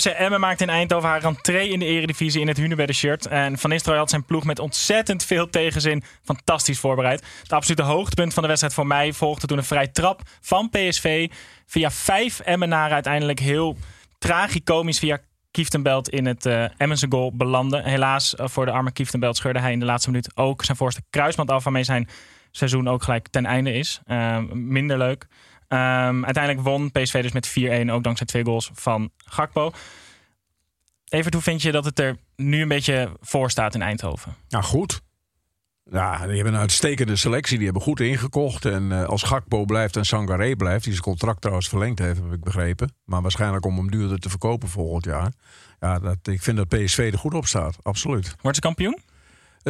[0.00, 3.26] FC Emmen maakte in Eindhoven haar rentree in de eredivisie in het Hunebedden shirt.
[3.26, 7.24] En Van Nistelrooy had zijn ploeg met ontzettend veel tegenzin fantastisch voorbereid.
[7.42, 11.28] Het absolute hoogtepunt van de wedstrijd voor mij volgde toen een vrij trap van PSV
[11.66, 13.76] via vijf Emmenaren uiteindelijk heel
[14.18, 15.18] tragicomisch via
[15.50, 17.82] Kieftenbelt in het uh, Emmense goal belandde.
[17.82, 21.02] Helaas uh, voor de arme Kieftenbelt scheurde hij in de laatste minuut ook zijn voorste
[21.10, 22.08] kruisband af, waarmee zijn
[22.50, 24.00] seizoen ook gelijk ten einde is.
[24.06, 25.26] Uh, minder leuk.
[25.68, 29.72] Um, uiteindelijk won PSV dus met 4-1, ook dankzij twee goals van Gakpo.
[31.08, 34.34] Evert, hoe vind je dat het er nu een beetje voor staat in Eindhoven?
[34.48, 35.00] Nou, goed.
[35.90, 37.56] Ja, die hebben een uitstekende selectie.
[37.56, 38.64] Die hebben goed ingekocht.
[38.64, 42.32] En uh, als Gakpo blijft en Sangaré blijft, die zijn contract trouwens verlengd heeft, heb
[42.32, 42.92] ik begrepen.
[43.04, 45.32] Maar waarschijnlijk om hem duurder te verkopen volgend jaar.
[45.80, 47.76] Ja, dat, ik vind dat PSV er goed op staat.
[47.82, 48.34] Absoluut.
[48.40, 48.98] Wordt ze kampioen?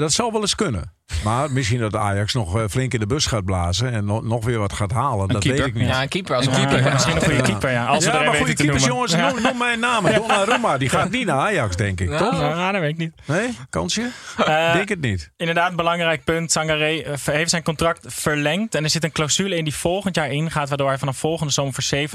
[0.00, 0.93] Dat zou wel eens kunnen.
[1.25, 4.45] Maar misschien dat Ajax nog uh, flink in de bus gaat blazen en no nog
[4.45, 5.21] weer wat gaat halen.
[5.21, 5.64] Een dat keeper.
[5.64, 5.88] weet ik niet.
[5.88, 6.37] Ja, een keeper.
[6.37, 6.85] Als een keeper.
[6.85, 7.87] Ja, misschien een goede keeper, ja.
[7.87, 9.12] Als ja, we er maar goede keepers, jongens.
[9.12, 9.31] Ja.
[9.31, 10.05] Noem, noem mijn naam.
[10.14, 10.78] Donnarumma.
[10.78, 12.09] Die gaat niet naar Ajax, denk ik.
[12.09, 12.19] Ja.
[12.19, 12.40] Toch?
[12.40, 13.12] Ja, dat weet ik niet.
[13.25, 13.57] Nee?
[13.71, 14.11] Kansje?
[14.37, 15.31] Eh, denk het niet.
[15.37, 16.52] Inderdaad, belangrijk punt.
[16.52, 18.75] Sangaré eh, heeft zijn contract verlengd.
[18.75, 20.69] En er zit een clausule in die volgend jaar ingaat.
[20.69, 22.09] Waardoor hij vanaf volgende zomer voor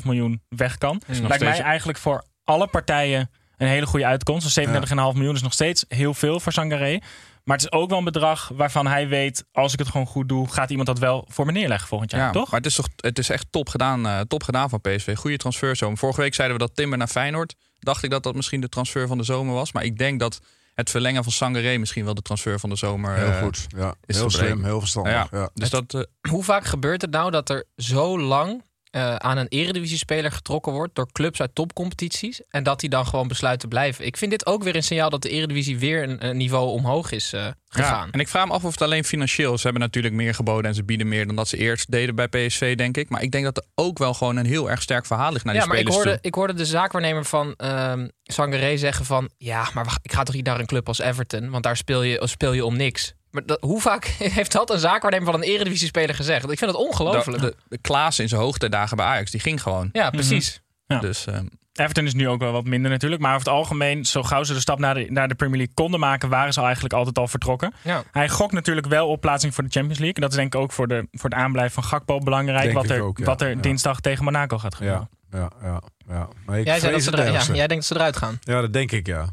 [0.00, 1.02] 37,5 miljoen weg kan.
[1.06, 4.54] Is nog Lijkt mij eigenlijk voor alle partijen een hele goede uitkomst.
[4.54, 6.98] Dus 37,5 miljoen is nog steeds heel veel voor Sangaré.
[7.44, 9.44] Maar het is ook wel een bedrag waarvan hij weet...
[9.52, 12.20] als ik het gewoon goed doe, gaat iemand dat wel voor me neerleggen volgend jaar,
[12.20, 12.50] Ja, toch?
[12.50, 15.16] maar het is, toch, het is echt top gedaan, eh, top gedaan van PSV.
[15.16, 15.98] Goede transferzomer.
[15.98, 17.54] Vorige week zeiden we dat Timber naar Feyenoord.
[17.78, 19.72] Dacht ik dat dat misschien de transfer van de zomer was.
[19.72, 20.40] Maar ik denk dat
[20.74, 23.66] het verlengen van Sangaré misschien wel de transfer van de zomer Heel eh, goed.
[23.68, 25.12] Ja, is heel slim, heel verstandig.
[25.12, 25.50] Ja, Ja.
[25.54, 28.64] Dus dat, eh, Hoe vaak gebeurt het nou dat er zo lang
[28.96, 33.28] eh, aan een eredivisie-speler getrokken wordt door clubs uit topcompetities en dat die dan gewoon
[33.28, 34.06] besluit te blijven?
[34.06, 37.10] Ik vind dit ook weer een signaal dat de eredivisie weer een, een niveau omhoog
[37.10, 38.06] is eh, gegaan.
[38.06, 39.60] Ja, en ik vraag me af of het alleen financieel is.
[39.60, 42.28] Ze hebben natuurlijk meer geboden en ze bieden meer dan dat ze eerst deden bij
[42.28, 43.08] PSV, denk ik.
[43.08, 45.54] Maar ik denk dat er ook wel gewoon een heel erg sterk verhaal ligt naar
[45.54, 46.30] Ja, die maar ik spelers hoorde, toe.
[46.30, 49.30] ik hoorde de zaakwaarnemer van ehm Sangaré zeggen van...
[49.38, 51.50] ja, maar wacht, ik ga toch niet naar een club als Everton...
[51.50, 53.14] want daar speel je, speel je om niks.
[53.36, 54.04] Maar dat, hoe vaak
[54.38, 56.50] heeft dat een zaakwaarnemer van een eredivisie-speler gezegd?
[56.50, 57.40] Ik vind het ongelooflijk.
[57.42, 59.88] De, de, de Klaas in zijn hoogtijdagen bij Ajax, die ging gewoon.
[59.92, 60.60] ja, precies.
[60.86, 60.98] Ja.
[60.98, 63.22] Dus ehm, Everton is nu ook wel wat minder natuurlijk.
[63.22, 65.74] Maar over het algemeen, zo gauw ze de stap naar de, naar de Premier League
[65.74, 66.28] konden maken...
[66.28, 67.74] waren ze eigenlijk altijd al vertrokken.
[67.82, 68.02] Ja.
[68.12, 70.14] Hij gokt natuurlijk wel op plaatsing voor de Champions League.
[70.16, 72.62] En dat is denk ik ook voor, de, voor het aanblijven van Gakpo belangrijk.
[72.62, 73.24] Denk wat er, ook, ja.
[73.24, 73.54] wat er Ja.
[73.60, 75.08] dinsdag tegen Monaco gaat gebeuren.
[75.30, 76.28] Ja, ja, ja, ja.
[76.46, 78.38] Maar ik Jij, zei dat ze er- jij denkt dat ze eruit gaan.
[78.40, 79.26] Ja, dat denk ik, ja.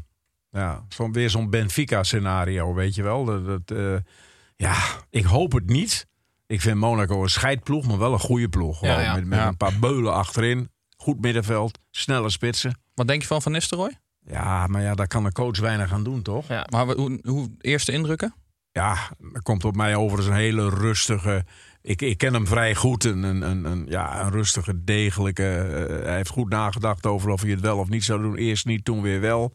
[0.54, 3.24] Ja weer zo'n Benfica-scenario, weet je wel.
[3.24, 3.96] Dat, dat, eh,
[4.56, 4.76] ja,
[5.10, 6.06] ik hoop het niet.
[6.46, 8.80] Ik vind Monaco een scheidploeg, maar wel een goede ploeg.
[8.80, 9.14] Ja, Gewoon ja.
[9.14, 9.46] Met, met Ja.
[9.46, 10.70] een paar beulen achterin.
[10.96, 12.78] Goed middenveld, snelle spitsen.
[12.94, 13.98] wat denk je van Van Nistelrooy?
[14.26, 16.48] Ja, maar ja, daar kan de coach weinig aan doen, toch?
[16.48, 16.66] Ja.
[16.70, 18.34] Maar hoe, hoe eerste indrukken?
[18.72, 18.96] Ja,
[19.32, 21.44] dat komt op mij over als een hele rustige.
[21.82, 23.04] Ik, ik ken hem vrij goed.
[23.04, 25.56] Een, een, een, een- ja, een rustige, degelijke.
[25.56, 28.36] eh, hij heeft goed nagedacht over of hij het wel of niet zou doen.
[28.36, 29.52] Eerst niet, toen weer wel.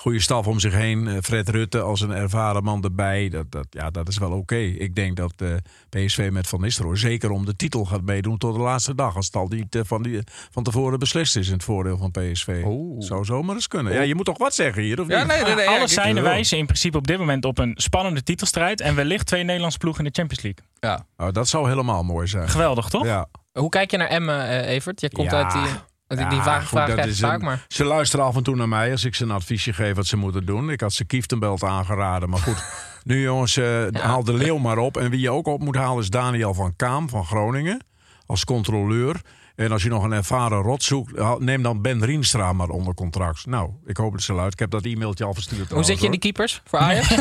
[0.00, 1.08] Goede staf om zich heen.
[1.08, 3.28] Eh, Fred Rutte als een ervaren man erbij.
[3.28, 4.56] Dat, dat, ja, dat is wel oké.
[4.56, 5.48] Ik denk dat eh,
[5.88, 9.16] PSV met Van Nistelrooy zeker om de titel gaat meedoen tot de laatste dag.
[9.16, 12.10] Als het al niet eh, van, die, van tevoren beslist is in het voordeel van
[12.10, 12.62] PSV.
[12.64, 13.02] Oeh.
[13.06, 13.92] Zou zomaar eens kunnen.
[13.92, 15.16] Ja, je moet toch wat zeggen hier, of niet?
[15.16, 15.64] Ja, nee, nee, nee.
[15.64, 18.80] ja, Alles zijn wijzen in principe op dit moment op een spannende titelstrijd.
[18.80, 20.64] En wellicht twee Nederlandse ploegen in de Champions League.
[20.80, 21.06] Ja.
[21.16, 22.48] Nou, dat zou helemaal mooi zijn.
[22.48, 23.04] Geweldig, toch?
[23.04, 23.28] Ja.
[23.52, 25.00] Hoe kijk je naar Emmen, eh, Evert?
[25.00, 25.42] Je komt Ja.
[25.42, 25.80] uit die...
[26.16, 27.64] Die, die Ja, vraag, goed, vraag is vaak, een- maar...
[27.68, 30.16] Ze luisteren af en toe naar mij als ik ze een adviesje geef wat ze
[30.16, 30.70] moeten doen.
[30.70, 32.64] Ik had ze Kieftenbelt aangeraden, maar goed.
[33.04, 34.96] nu jongens, eh, haal de leeuw maar op.
[34.96, 37.84] En wie je ook op moet halen is Daniel van Kaam van Groningen.
[38.26, 39.20] Als controleur.
[39.56, 43.46] En als je nog een ervaren rot zoekt, neem dan Ben Rienstra maar onder contract.
[43.46, 44.66] Nou, ik hoop dat ze luisteren.
[44.66, 45.70] Ik heb dat e-mailtje al verstuurd.
[45.70, 47.08] Hoe zit je in die keepers voor Ajax?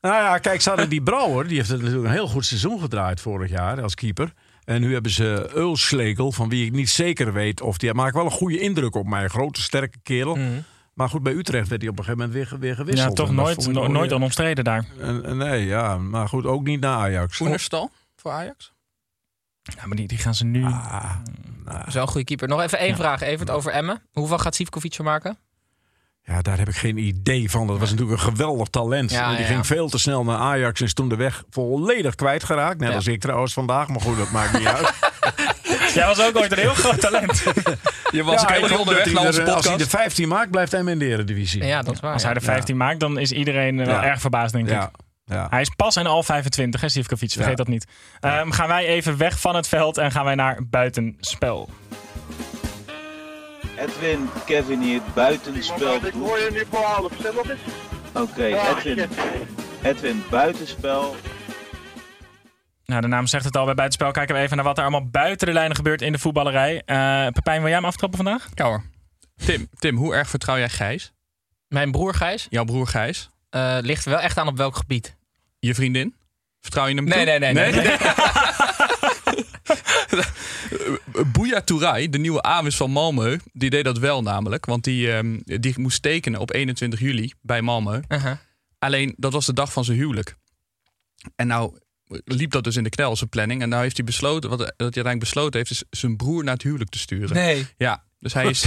[0.00, 1.46] Nou ja, kijk, ze hadden die Brouwer.
[1.48, 4.32] Die heeft natuurlijk een heel goed seizoen gedraaid vorig jaar als keeper.
[4.64, 7.94] En nu hebben ze Ulslegel, van wie ik niet zeker weet of die...
[7.94, 9.24] maakt wel een goede indruk op mij.
[9.24, 10.38] Een grote, sterke kerel.
[10.94, 13.18] Maar goed, bij Utrecht werd hij op een gegeven moment weer, weer gewisseld.
[13.18, 14.84] Ja, toch nooit, no- nooit weer- onomstreden daar.
[15.00, 15.98] En- en nee, ja.
[15.98, 17.40] Maar goed, ook niet naar Ajax.
[17.40, 18.72] Oenerstal voor Ajax?
[19.62, 20.64] Ja, maar die, die gaan ze nu...
[20.64, 21.14] Ah,
[21.64, 22.48] nou, Zo'n goede keeper.
[22.48, 24.02] Nog even één vraag, Evert, over Emmen.
[24.12, 25.38] Hoeveel gaat Sivkovic maken?
[26.24, 27.66] Ja, daar heb ik geen idee van.
[27.66, 29.10] Dat was natuurlijk een geweldig talent.
[29.10, 29.64] Ja, die ja, ging ja.
[29.64, 32.78] veel te snel naar Ajax en is toen de weg volledig kwijtgeraakt.
[32.80, 32.94] Net Ja.
[32.94, 33.88] als ik trouwens vandaag.
[33.88, 34.92] Maar goed, dat maakt niet uit.
[35.94, 37.42] Jij was ook ooit een heel groot talent.
[38.10, 40.80] Je was Ja, ook onderweg naar onze er- Als hij de 15 maakt, blijft hij
[40.84, 41.64] in de Eredivisie.
[41.64, 42.12] Ja, dat is waar.
[42.12, 44.88] Als hij de 15 maakt, dan is iedereen eh, wel erg verbaasd, denk ik.
[45.24, 45.46] Ja.
[45.50, 47.30] Hij is pas en al 25, hè, Sivkovic.
[47.30, 47.54] Vergeet Ja.
[47.56, 47.86] dat niet.
[48.20, 51.68] Ehm, gaan wij even weg van het veld en gaan wij naar buitenspel.
[53.78, 55.94] Edwin, Kevin hier, buitenspel.
[55.94, 57.12] Ik hoor je nu voor half.
[57.22, 57.58] Zeg wat is?
[58.12, 59.08] Oké, Edwin.
[59.82, 61.16] Edwin, buitenspel.
[62.84, 63.64] Nou, de naam zegt het al.
[63.64, 66.18] Bij buitenspel kijken we even naar wat er allemaal buiten de lijnen gebeurt in de
[66.18, 66.82] voetballerij.
[66.86, 68.48] Eh Pepijn, wil jij hem aftrappen vandaag?
[68.54, 68.82] Ja hoor.
[69.44, 71.12] Tim, Tim, hoe erg vertrouw jij Gijs?
[71.68, 73.30] Mijn broer Gijs Jouw broer Gijs?
[73.50, 75.16] eh, ligt wel echt aan op welk gebied.
[75.58, 76.14] Je vriendin?
[76.60, 77.38] Vertrouw je hem Nee, toe?
[77.38, 77.96] nee, nee, nee, nee.
[81.32, 84.66] Bouya Touray, de nieuwe Amis van Malmö, die deed dat wel namelijk.
[84.66, 88.00] Want die, ehm, die moest tekenen op 21 juli bij Malmö.
[88.78, 90.36] Alleen, dat was de dag van zijn huwelijk.
[91.36, 91.78] En nou
[92.24, 93.62] liep dat dus in de knel, zijn planning.
[93.62, 96.54] En nou heeft hij besloten, wat, wat hij uiteindelijk besloten heeft, is zijn broer naar
[96.54, 97.34] het huwelijk te sturen.
[97.34, 97.66] Nee.
[97.76, 98.64] Ja, dus hij is,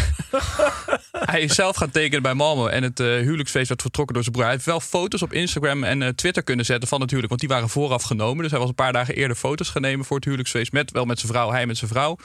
[1.34, 2.72] hij is zelf gaan tekenen bij Malmö.
[2.74, 4.46] En het eh, huwelijksfeest werd vertrokken door zijn broer.
[4.46, 7.30] Hij heeft wel foto's op Instagram en eh, Twitter kunnen zetten van het huwelijk.
[7.30, 8.42] Want die waren vooraf genomen.
[8.42, 10.72] Dus hij was een paar dagen eerder foto's gaan nemen voor het huwelijksfeest.
[10.72, 12.16] Met, wel met zijn vrouw, hij met zijn vrouw.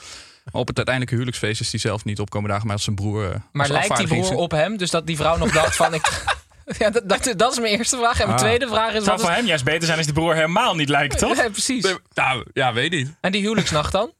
[0.51, 2.65] Maar op het uiteindelijke huwelijksfeest is hij zelf niet opkomen dagen.
[2.65, 3.29] Maar als zijn broer...
[3.31, 4.77] eh, Maar lijkt die broer op hem?
[4.77, 5.93] Dus dat die vrouw nog dacht van...
[5.93, 6.23] Ik,
[6.79, 8.19] ja, dat, dat, dat is mijn eerste vraag.
[8.19, 8.45] En mijn Ah.
[8.45, 8.93] tweede vraag is...
[8.95, 11.17] Het zou Wat voor is hem juist beter zijn als die broer helemaal niet lijkt,
[11.17, 11.35] toch?
[11.43, 11.95] Ja, precies.
[12.13, 13.15] Nou, ja, weet niet.
[13.21, 14.13] En die huwelijksnacht dan?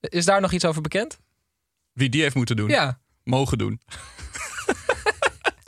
[0.00, 1.18] Is daar nog iets over bekend?
[1.96, 2.68] Wie die heeft moeten doen.
[2.68, 2.98] Ja.
[3.24, 3.80] Mogen doen.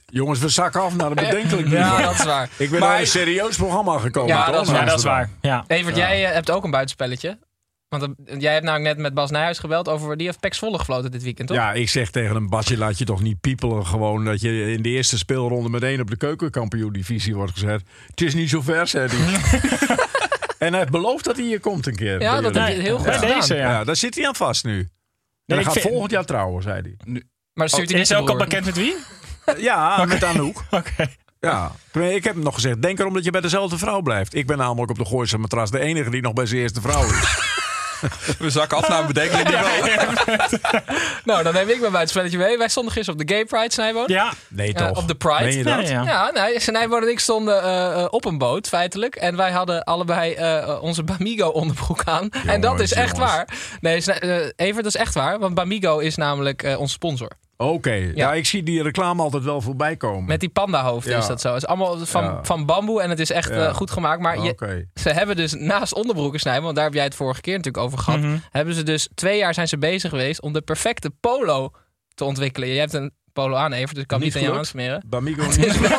[0.07, 2.49] Jongens, we zakken af naar een bedenkelijk Ja, dat is waar.
[2.57, 4.35] Ik ben Maar- naar een serieus programma gekomen.
[4.37, 4.91] Ja, dat is in waar.
[4.91, 5.27] Amsterdam.
[5.41, 5.65] Ja.
[5.67, 6.09] Evert, Ja.
[6.09, 7.39] jij eh, hebt ook een buitenspelletje.
[7.89, 10.17] Want eh, jij hebt namelijk net met Bas Nijhuis gebeld over...
[10.17, 11.57] Die heeft Pek Zwolle gefloten dit weekend, toch?
[11.57, 14.83] Ja, ik zeg tegen een Basje, laat je toch niet piepelen gewoon dat je in
[14.83, 17.83] de eerste speelronde meteen op de keukenkampioen-divisie wordt gezet.
[18.07, 19.41] Het is niet zo ver, zei hij.
[20.67, 22.21] en hij heeft beloofd dat hij hier komt een keer.
[22.21, 23.13] Ja, bij dat je heel goed ja.
[23.13, 23.41] gedaan.
[23.41, 23.71] Deze, ja.
[23.71, 24.89] Ja, daar zit hij aan vast nu.
[25.57, 27.23] En ik hij gaat vind- volgend jaar trouwen, zei hij.
[27.53, 28.95] Maar stuurt hij is niet hij ook al bekend met wie?
[29.57, 30.65] Ja, met Anouk.
[30.71, 31.07] Oké.
[31.41, 34.35] Ja, ik heb hem nog gezegd, denk erom dat je bij dezelfde vrouw blijft.
[34.35, 37.05] Ik ben namelijk op de Gooise matras de enige die nog bij zijn eerste vrouw
[37.05, 37.57] is.
[38.39, 39.89] We zakken af naar een bedenkelijk niveau.
[41.25, 42.59] Nou, dan neem ik mijn buitenspelletje mee.
[42.59, 44.05] Wij stonden gisteren op de Gay Pride, Snijboon.
[44.07, 44.33] Ja.
[44.49, 44.99] Nee, Eh, toch?
[44.99, 45.45] op de Pride.
[45.45, 45.89] Meen je dat?
[45.89, 46.03] Ja, ja.
[46.05, 49.15] Ja, nee, Snijboon en ik stonden eh, eh, op een boot, feitelijk.
[49.17, 52.29] En wij hadden allebei eh, onze Bamigo-onderbroek aan.
[52.47, 53.33] en dat is echt jongens.
[53.33, 53.49] waar.
[53.81, 55.39] Nee, Snij- Evert, dat is echt waar.
[55.39, 57.31] Want Bamigo is namelijk eh onze sponsor.
[57.61, 58.33] Oké, ja.
[58.35, 60.25] ik zie die reclame altijd wel voorbij komen.
[60.25, 61.19] Met die pandahoofden Ja.
[61.19, 61.49] is dat zo.
[61.49, 62.45] Het is allemaal van, Ja.
[62.45, 63.67] van bamboe en het is echt Ja.
[63.67, 64.21] eh, goed gemaakt.
[64.21, 67.57] Maar je, ze hebben dus naast onderbroeken snijden, want daar heb jij het vorige keer
[67.57, 68.21] natuurlijk over gehad.
[68.21, 68.37] Mhm.
[68.51, 71.71] Hebben ze dus twee jaar zijn ze bezig geweest om de perfecte polo
[72.15, 72.69] te ontwikkelen.
[72.69, 75.05] Je hebt een polo aan, Evert, dus ik kan Niet niet, aan jou aansmeren.
[75.07, 75.67] Bamigo Het niet.
[75.67, 75.99] is wel.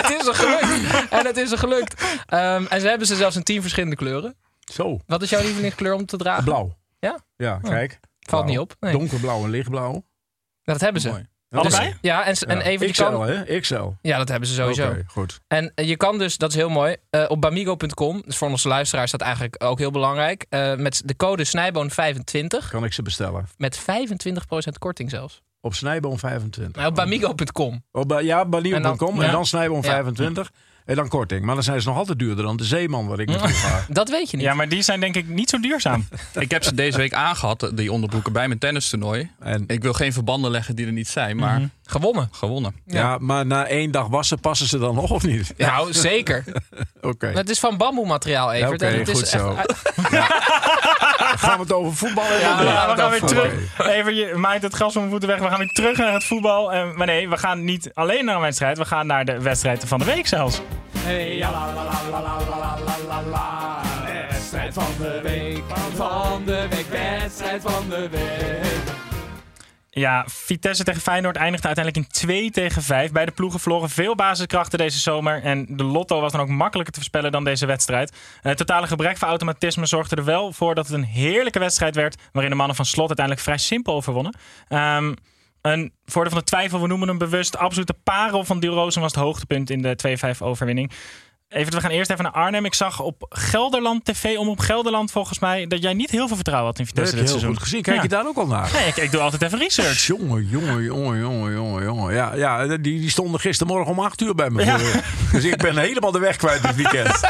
[0.00, 1.08] het is er gelukt.
[1.10, 2.02] En het is er gelukt.
[2.26, 4.36] Ehm, en ze hebben ze zelfs in tien verschillende kleuren.
[4.72, 6.44] Zo, Wat is jouw lievelingskleur om te dragen?
[6.44, 6.76] blauw.
[6.98, 7.18] Ja?
[7.36, 8.00] Ja, kijk.
[8.30, 8.74] Valt niet op.
[8.80, 8.92] Nee.
[8.92, 10.04] Donkerblauw en lichtblauw.
[10.62, 11.08] Dat hebben ze.
[11.08, 11.26] Mooi.
[11.50, 11.94] Allebei?
[12.00, 12.62] Ja, en, en Ja.
[12.62, 13.26] even XL, kan.
[13.28, 13.60] hè?
[13.60, 13.88] XL.
[14.02, 14.88] Ja, dat hebben ze sowieso.
[14.88, 15.40] Oké, goed.
[15.46, 18.68] En eh, je kan dus, dat is heel mooi, eh, op bamigo.com, dus voor onze
[18.68, 23.02] luisteraars is dat eigenlijk ook heel belangrijk, eh, met de code Snijboon25, Kan ik ze
[23.02, 23.46] bestellen.
[23.56, 25.42] met 25% korting zelfs.
[25.60, 26.76] Op Snijboom 25.
[26.76, 27.84] Maar op bamigo.com.
[27.92, 29.30] Op, ja, En banier.com en, dan- ja.
[29.30, 30.02] dan Snijboom Ja.
[30.88, 30.94] 25.
[30.94, 31.44] En dan korting.
[31.44, 33.84] Maar dan zijn ze nog altijd duurder dan de Zeeman waar ik naartoe ga.
[34.00, 34.46] Dat weet je niet.
[34.46, 36.08] Ja, maar die zijn denk ik niet zo duurzaam.
[36.38, 39.30] Ik heb ze deze week aangehad, die onderbroeken, bij mijn tennistoernooi.
[39.40, 41.68] En, Ik wil geen verbanden leggen die er niet zijn, maar Mhm.
[41.84, 42.28] Gewonnen.
[42.32, 42.74] gewonnen.
[42.86, 43.18] ja.
[43.20, 45.54] maar na één dag wassen passen ze dan nog of niet?
[45.56, 46.44] Nou, zeker.
[47.00, 47.26] Oké.
[47.26, 48.82] Het is van bamboemateriaal, Ja, Evert.
[48.82, 49.56] oké, en het is goed echt- zo
[50.98, 52.24] gaan we het over voetbal?
[52.24, 52.56] Ja,
[52.94, 53.52] we gaan weer terug.
[53.78, 55.38] Even, je maakt het gras om mijn voeten weg.
[55.38, 56.72] We gaan weer terug naar het voetbal.
[56.72, 58.78] En, maar nee, we gaan niet alleen naar een wedstrijd.
[58.78, 60.60] We gaan naar de wedstrijd van de week zelfs.
[60.98, 61.46] Hey,
[64.50, 65.62] Wedstrijd van de week,
[65.94, 68.67] van de week, wedstrijd van de week.
[69.98, 73.12] Ja, Vitesse tegen Feyenoord eindigde uiteindelijk in 2 tegen 5.
[73.12, 75.42] Beide ploegen verloren veel basiskrachten deze zomer.
[75.42, 78.16] En de lotto was dan ook makkelijker te voorspellen dan deze wedstrijd.
[78.40, 82.22] Het totale gebrek van automatisme zorgde er wel voor dat het een heerlijke wedstrijd werd.
[82.32, 84.34] Waarin de mannen van Slot uiteindelijk vrij simpel overwonnen.
[84.68, 85.12] Ehm
[85.62, 87.56] een voordeel van de twijfel, we noemen hem bewust.
[87.56, 89.96] Absolute parel van Diel Rozen was het hoogtepunt in de
[90.36, 90.92] 2-5 overwinning.
[91.48, 92.64] Even, we gaan eerst even naar Arnhem.
[92.64, 96.36] Ik zag op Gelderland TV, om op Gelderland volgens mij, dat jij niet heel veel
[96.36, 97.54] vertrouwen had in Dat Vitesse dit heel seizoen.
[97.54, 97.82] goed gezien.
[97.82, 98.02] Kijk Ja.
[98.02, 98.70] je daar ook al naar?
[98.72, 100.06] Nee, ik, ik doe altijd even research.
[100.06, 102.14] Jongen, jongen, jongen, jongen, jongen, jongen.
[102.14, 104.64] Ja, ja die, die stonden gistermorgen om 8 uur bij me.
[104.64, 104.78] Ja.
[104.78, 107.20] Voor, dus ik ben helemaal de weg kwijt dit weekend.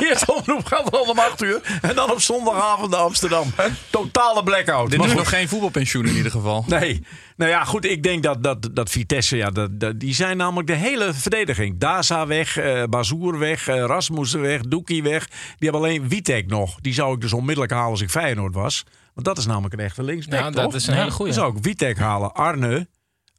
[0.00, 1.60] Eerst omroep al om 8 uur.
[1.82, 3.52] En dan op zondagavond naar Amsterdam.
[3.90, 4.90] Totale blackout.
[4.90, 5.22] Dit Maar is goed.
[5.22, 6.64] nog geen voetbalpensioen in ieder geval.
[6.66, 7.02] Nee.
[7.40, 7.84] Nou ja, goed.
[7.84, 11.78] Ik denk dat, dat, dat Vitesse, ja, dat, dat, die zijn namelijk de hele verdediging.
[11.78, 15.26] Daza weg, eh Bazoer weg, eh, Rasmussen weg, Doekie weg.
[15.28, 15.36] Die
[15.70, 16.80] hebben alleen Witek nog.
[16.80, 18.84] Die zou ik dus onmiddellijk halen als ik Feyenoord was.
[19.14, 20.74] Want dat is namelijk een echte linksback, Ja, dat toch?
[20.74, 21.32] is een hele goeie.
[21.32, 22.32] Dan zou ik Witek halen.
[22.32, 22.88] Arne,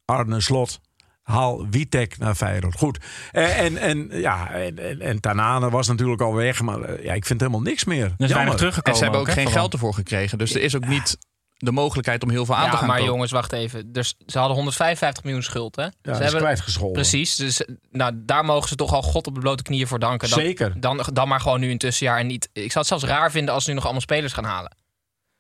[0.06, 0.80] Arne Slot.
[1.22, 2.78] Haal Witek naar Feyenoord.
[2.78, 2.98] Goed.
[3.32, 6.62] Eh, En, en, ja, en, en, en Tanane was natuurlijk al weg.
[6.62, 8.06] Maar ja, ik vind helemaal niks meer.
[8.18, 8.92] Er is weinig teruggekomen.
[8.92, 10.38] En ze hebben ook geen geld ervoor gekregen.
[10.38, 11.18] Dus er is ook niet
[11.64, 13.12] de mogelijkheid om heel veel aan te Ja, gaan maar kopen.
[13.12, 13.92] jongens, wacht even.
[13.92, 15.84] Dus ze hadden 155 miljoen schuld, hè?
[16.02, 16.94] Ja, ze is kwijtgescholden.
[16.94, 17.36] Precies.
[17.36, 20.30] Dus nou, daar mogen ze toch al God op de blote knieën voor danken.
[20.30, 20.74] Dan, Zeker.
[20.80, 22.20] Dan, dan maar gewoon nu een tussenjaar.
[22.20, 24.44] En niet, ik zou het zelfs raar vinden als ze nu nog allemaal spelers gaan
[24.44, 24.76] halen.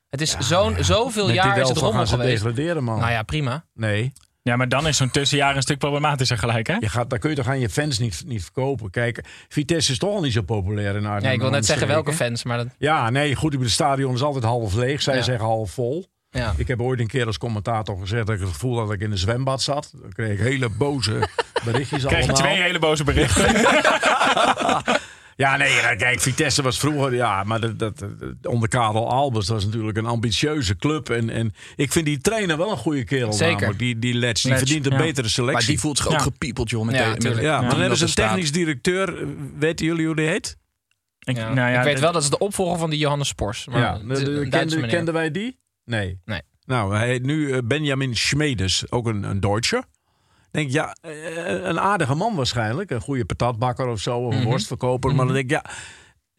[0.09, 2.43] Het is zo'n, zoveel Met jaar is het rommel gaan ze geweest.
[2.43, 2.99] degraderen, man.
[2.99, 3.65] Nou ja, prima.
[3.73, 4.13] Nee.
[4.43, 6.75] Ja, maar dan is zo'n tussenjaar een stuk problematischer gelijk, hè?
[6.79, 8.89] Je gaat, dan kun je toch aan je fans niet, niet verkopen.
[8.89, 11.23] Kijk, Vitesse is toch al niet zo populair in Arnhem.
[11.23, 13.53] Ja, ik wil net zeggen welke fans, maar dat, Ja, nee, goed.
[13.53, 15.01] Het stadion is altijd half leeg.
[15.01, 15.21] Zij Ja.
[15.21, 16.05] zeggen half vol.
[16.29, 16.53] ja.
[16.57, 19.01] Ik heb ooit een keer als commentator gezegd dat ik het gevoel had dat ik
[19.01, 19.91] in een zwembad zat.
[20.01, 21.11] Dan kreeg ik hele boze
[21.65, 22.51] berichtjes Krijg je allemaal.
[22.51, 23.45] twee hele boze berichten.
[25.35, 29.45] Ja, nee, nou, kijk, Vitesse was vroeger, ja, maar dat, dat, dat- onder Karel Albers,
[29.45, 31.09] dat was natuurlijk een ambitieuze club.
[31.09, 33.53] En, en ik vind die trainer wel een goede kerel Zeker.
[33.53, 34.41] namelijk, die, die Letch.
[34.41, 34.97] Die Letch, verdient een ja.
[34.97, 35.57] betere selectie.
[35.57, 36.19] Maar die voelt zich ook Ja.
[36.19, 36.85] gepiepeld, joh.
[36.85, 37.41] Met Ja, de- met- tuurlijk.
[37.43, 38.29] ja, maar dan hebben ze een staat.
[38.29, 39.27] technisch directeur.
[39.59, 40.57] Weten jullie hoe die heet?
[41.19, 41.53] Ik, Ja.
[41.53, 43.67] nou ja, ik weet wel dat is de opvolger van die Johannes Spors.
[43.67, 44.95] Maar ja, het de- is de- een Duitse kenden, meneer.
[44.95, 45.59] kenden wij die?
[45.85, 46.19] Nee.
[46.25, 46.41] Nee.
[46.65, 49.83] Nou, hij heet nu eh, Benjamin Schmedes, ook een, een Duitser.
[50.51, 51.11] Denk ik, ja, eh,
[51.63, 52.91] een aardige man waarschijnlijk.
[52.91, 54.47] Een goede patatbakker of zo, of een Mhm.
[54.49, 55.15] worstverkoper.
[55.15, 55.63] Maar dan denk ik, ja,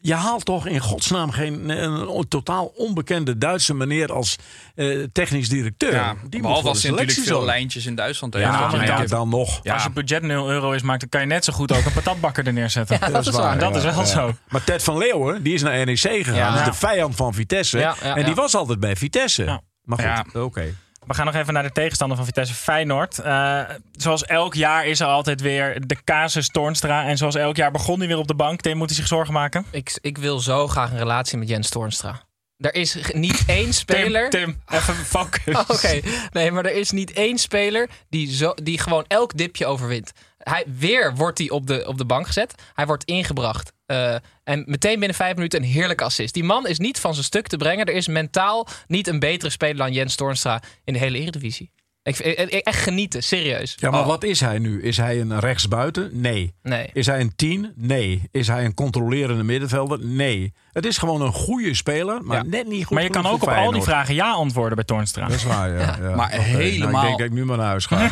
[0.05, 4.37] je haalt toch in godsnaam geen een, een totaal onbekende Duitse meneer als
[4.75, 5.92] eh, technisch directeur.
[5.94, 7.46] Ja, Die moet behalve als hij natuurlijk veel zorgen.
[7.46, 8.53] lijntjes in Duitsland Ja, heeft.
[8.53, 9.61] maar andere ja, kant- dan nog.
[9.62, 9.75] Ja.
[9.75, 11.92] Als je budget 0 euro is, maakt, dan kan je net zo goed ook een
[11.92, 12.98] patatbakker er neerzetten.
[13.01, 13.59] Ja, dat is waar.
[13.59, 14.05] Dat ja, is wel ja.
[14.05, 14.33] zo.
[14.48, 16.35] Maar Ted van Leeuwen, die is naar NEC gegaan.
[16.35, 16.51] Ja.
[16.51, 17.79] Dat is de vijand van Vitesse.
[17.79, 18.40] Ja, ja, en die ja.
[18.40, 19.44] was altijd bij Vitesse.
[19.44, 19.61] Ja.
[19.83, 20.40] Maar goed, Ja.
[20.40, 20.75] oké.
[21.07, 23.19] We gaan nog even naar de tegenstander van Vitesse, Feyenoord.
[23.19, 23.62] Eh,
[23.93, 27.07] zoals elk jaar is er altijd weer de casus Toornstra.
[27.07, 28.61] En zoals elk jaar begon hij weer op de bank.
[28.61, 29.65] Tim moet hij zich zorgen maken.
[29.71, 32.23] Ik, ik wil zo graag een relatie met Jens Toornstra.
[32.57, 34.31] Er is niet één speler...
[34.31, 35.57] Tim, Tim even focus.
[35.57, 36.01] Oké,
[36.33, 40.12] nee, maar er is niet één speler die, zo, die gewoon elk dipje overwint.
[40.38, 42.55] Hij, weer wordt hij op de, op de bank gezet.
[42.75, 43.73] Hij wordt ingebracht.
[43.93, 46.35] Eh, en meteen binnen vijf minuten een heerlijke assist.
[46.35, 47.87] Die man is niet van zijn stuk te brengen.
[47.87, 51.71] Er is mentaal niet een betere speler dan Jens Toornstra in de hele Eredivisie.
[52.05, 53.77] Ik, ik- ik- echt genieten, serieus.
[53.79, 54.83] Ja, maar Oh, wat is hij nu?
[54.83, 56.11] Is hij een rechtsbuiten?
[56.12, 56.55] Nee.
[56.62, 56.91] Nee.
[56.93, 57.73] Is hij een tien?
[57.77, 58.29] Nee.
[58.31, 59.99] Is hij een controlerende middenvelder?
[60.05, 60.53] Nee.
[60.73, 62.43] Het is gewoon een goede speler, maar Ja.
[62.43, 65.27] net niet goed Maar je kan ook op al die vragen ja antwoorden bij Toornstra.
[65.27, 65.79] Dat is waar, ja.
[66.03, 66.15] ja.
[66.15, 67.99] Maar Oké, nou, helemaal- ik denk dat ik nu maar naar huis ga.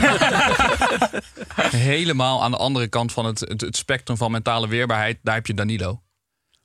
[1.76, 5.46] helemaal aan de andere kant van het, het, het spectrum van mentale weerbaarheid, daar heb
[5.46, 6.00] je Danilo.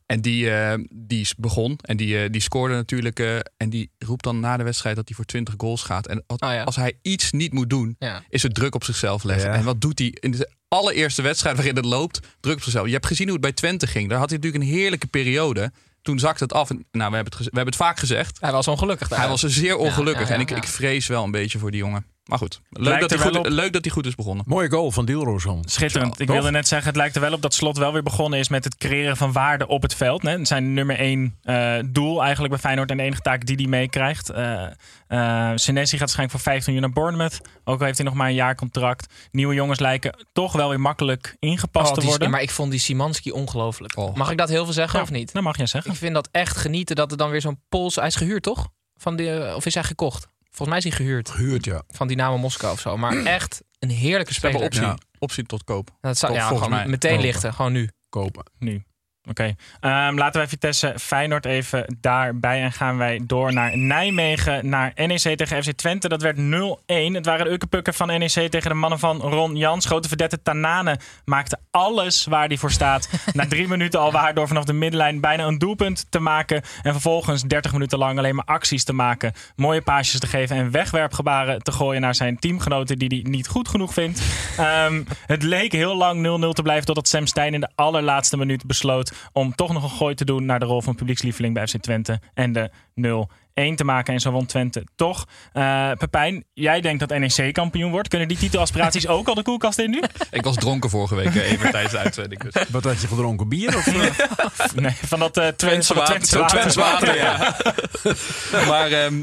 [0.05, 3.19] En die, eh, die is begon en die, eh, die scoorde natuurlijk.
[3.19, 6.07] eh, en die roept dan na de wedstrijd dat hij voor 20 goals gaat.
[6.07, 6.63] En als, Oh ja.
[6.63, 8.23] als hij iets niet moet doen, Ja.
[8.29, 9.49] is het druk op zichzelf leggen.
[9.51, 9.55] Ja.
[9.55, 12.19] En wat doet hij in de allereerste wedstrijd waarin het loopt?
[12.39, 12.85] Druk op zichzelf.
[12.85, 14.09] Je hebt gezien hoe het bij Twente ging.
[14.09, 15.71] Daar had hij natuurlijk een heerlijke periode.
[16.01, 16.69] Toen zakte het af.
[16.69, 18.37] En, nou, we hebben het, we hebben het vaak gezegd.
[18.41, 19.19] Hij was ongelukkig daar.
[19.19, 20.27] Hij was zeer ongelukkig.
[20.27, 22.05] Ja, ja, en ik, ik vrees wel een beetje voor die jongen.
[22.25, 23.47] Maar goed, leuk, dat hij goed, op.
[23.47, 24.45] leuk dat hij goed is begonnen.
[24.47, 25.63] Mooie goal van Dielroosson.
[25.65, 26.19] Schitterend.
[26.19, 26.35] Ik Toch?
[26.35, 28.63] wilde net zeggen, het lijkt er wel op dat Slot wel weer begonnen is met
[28.63, 30.21] het creëren van waarde op het veld.
[30.21, 30.45] Hè.
[30.45, 34.29] Zijn nummer één eh, doel eigenlijk bij Feyenoord en de enige taak die hij meekrijgt.
[34.29, 34.63] Eh
[35.07, 37.41] eh, Senesi gaat waarschijnlijk voor 15 miljoen naar Bournemouth.
[37.63, 39.13] Ook al heeft hij nog maar een jaar contract.
[39.31, 42.29] Nieuwe jongens lijken toch wel weer makkelijk ingepast Oh, te die- worden.
[42.29, 43.97] maar ik vond die Simanski ongelooflijk.
[43.97, 44.15] Oh.
[44.15, 45.33] Mag ik dat heel veel zeggen Ja, of niet?
[45.33, 45.91] Dat mag je zeggen.
[45.91, 47.95] Ik vind dat echt genieten dat er dan weer zo'n Pools...
[47.95, 48.67] Hij is gehuurd, toch?
[48.97, 50.27] Van die, eh, of is hij gekocht?
[50.55, 51.83] Volgens mij is hij gehuurd Gehuurd, ja.
[51.87, 52.97] van Dynamo Moskou of zo.
[52.97, 54.61] Maar echt een heerlijke speler.
[54.61, 54.97] optie, Ja.
[55.19, 55.89] optie tot koop.
[56.01, 56.89] Dat zou, ja, volgens gewoon mij.
[56.89, 57.25] meteen Kopen.
[57.25, 57.53] lichten.
[57.53, 57.89] Gewoon nu.
[58.09, 58.45] Kopen.
[58.59, 58.83] Nu.
[59.29, 59.55] Oké.
[59.79, 62.61] Ehm, laten wij Vitesse Feyenoord even daarbij.
[62.61, 64.69] En gaan wij door naar Nijmegen.
[64.69, 66.07] Naar NEC tegen FC Twente.
[66.07, 67.13] Dat werd 0-1.
[67.15, 69.85] Het waren de ukkepukken van NEC tegen de mannen van Ron Jans.
[69.85, 73.09] Grote verdette Tanane maakte alles waar hij voor staat.
[73.33, 76.61] Na drie minuten al waar door vanaf de middenlijn bijna een doelpunt te maken.
[76.81, 79.33] En vervolgens 30 minuten lang alleen maar acties te maken.
[79.55, 83.67] Mooie paasjes te geven en wegwerpgebaren te gooien naar zijn teamgenoten die hij niet goed
[83.67, 84.21] genoeg vindt.
[84.57, 88.65] Ehm, het leek heel lang 0-0 te blijven totdat Sam Stein in de allerlaatste minuut
[88.65, 91.77] besloot om toch nog een gooi te doen naar de rol van publiekslieveling bij FC
[91.77, 92.19] Twente.
[92.33, 94.13] En de 0-1 te maken.
[94.13, 95.25] En zo won Twente toch.
[95.53, 98.07] Eh Pepijn, jij denkt dat NEC kampioen wordt.
[98.07, 100.01] Kunnen die titelaspiraties ook al de koelkast in nu?
[100.31, 102.41] Ik was dronken vorige week eh, even tijdens de uitzending.
[102.41, 102.63] Dus.
[102.69, 103.49] Wat had je gedronken?
[103.49, 103.77] Bier?
[103.77, 104.73] Of, eh?
[104.83, 106.73] Nee, van dat uh, Twents Twentse water.
[106.73, 106.81] Water.
[106.81, 107.55] water, ja.
[108.71, 109.21] maar, ehm,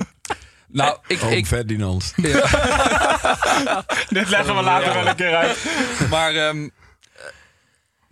[0.69, 2.13] nou, ik, Oom ik, Ferdinand.
[4.09, 4.95] Dit leggen we later Ja.
[4.95, 5.59] wel een keer uit.
[6.11, 6.69] maar ehm,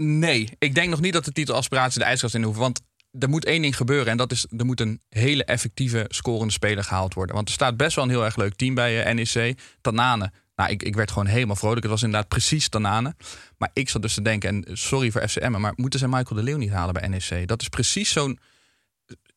[0.00, 2.62] nee, ik denk nog niet dat de titelaspiratie de ijskast in hoeven.
[2.62, 2.80] Want
[3.18, 4.06] er moet één ding gebeuren.
[4.06, 7.34] En dat is, er moet een hele effectieve scorende speler gehaald worden.
[7.34, 9.58] Want er staat best wel een heel erg leuk team bij eh, NEC.
[9.80, 10.32] Tanane.
[10.56, 11.82] Nou, ik, ik werd gewoon helemaal vrolijk.
[11.82, 13.14] Het was inderdaad precies Tanane.
[13.58, 16.42] Maar ik zat dus te denken, en sorry voor FCM, maar moeten ze Michael de
[16.42, 17.48] Leeuw niet halen bij NEC?
[17.48, 18.38] Dat is precies zo'n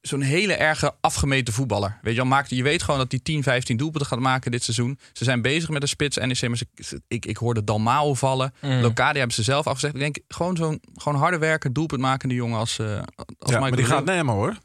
[0.07, 1.99] zo'n hele erge afgemeten voetballer.
[2.01, 4.63] Weet je, wel, maakt, je weet gewoon dat hij 10, 15 doelpunten gaat maken dit
[4.63, 4.99] seizoen.
[5.13, 8.53] Ze zijn bezig met een spits NEC, maar ze, ze- ik, ik hoorde Dalmao vallen.
[8.61, 8.81] Mm.
[8.81, 9.93] Locadia hebben ze zelf afgezegd.
[9.93, 13.03] Ik denk gewoon zo'n gewoon harde werken, doelpunt makende jongen als, eh als Ja,
[13.37, 14.57] Michael maar die de gaat nemen hoor.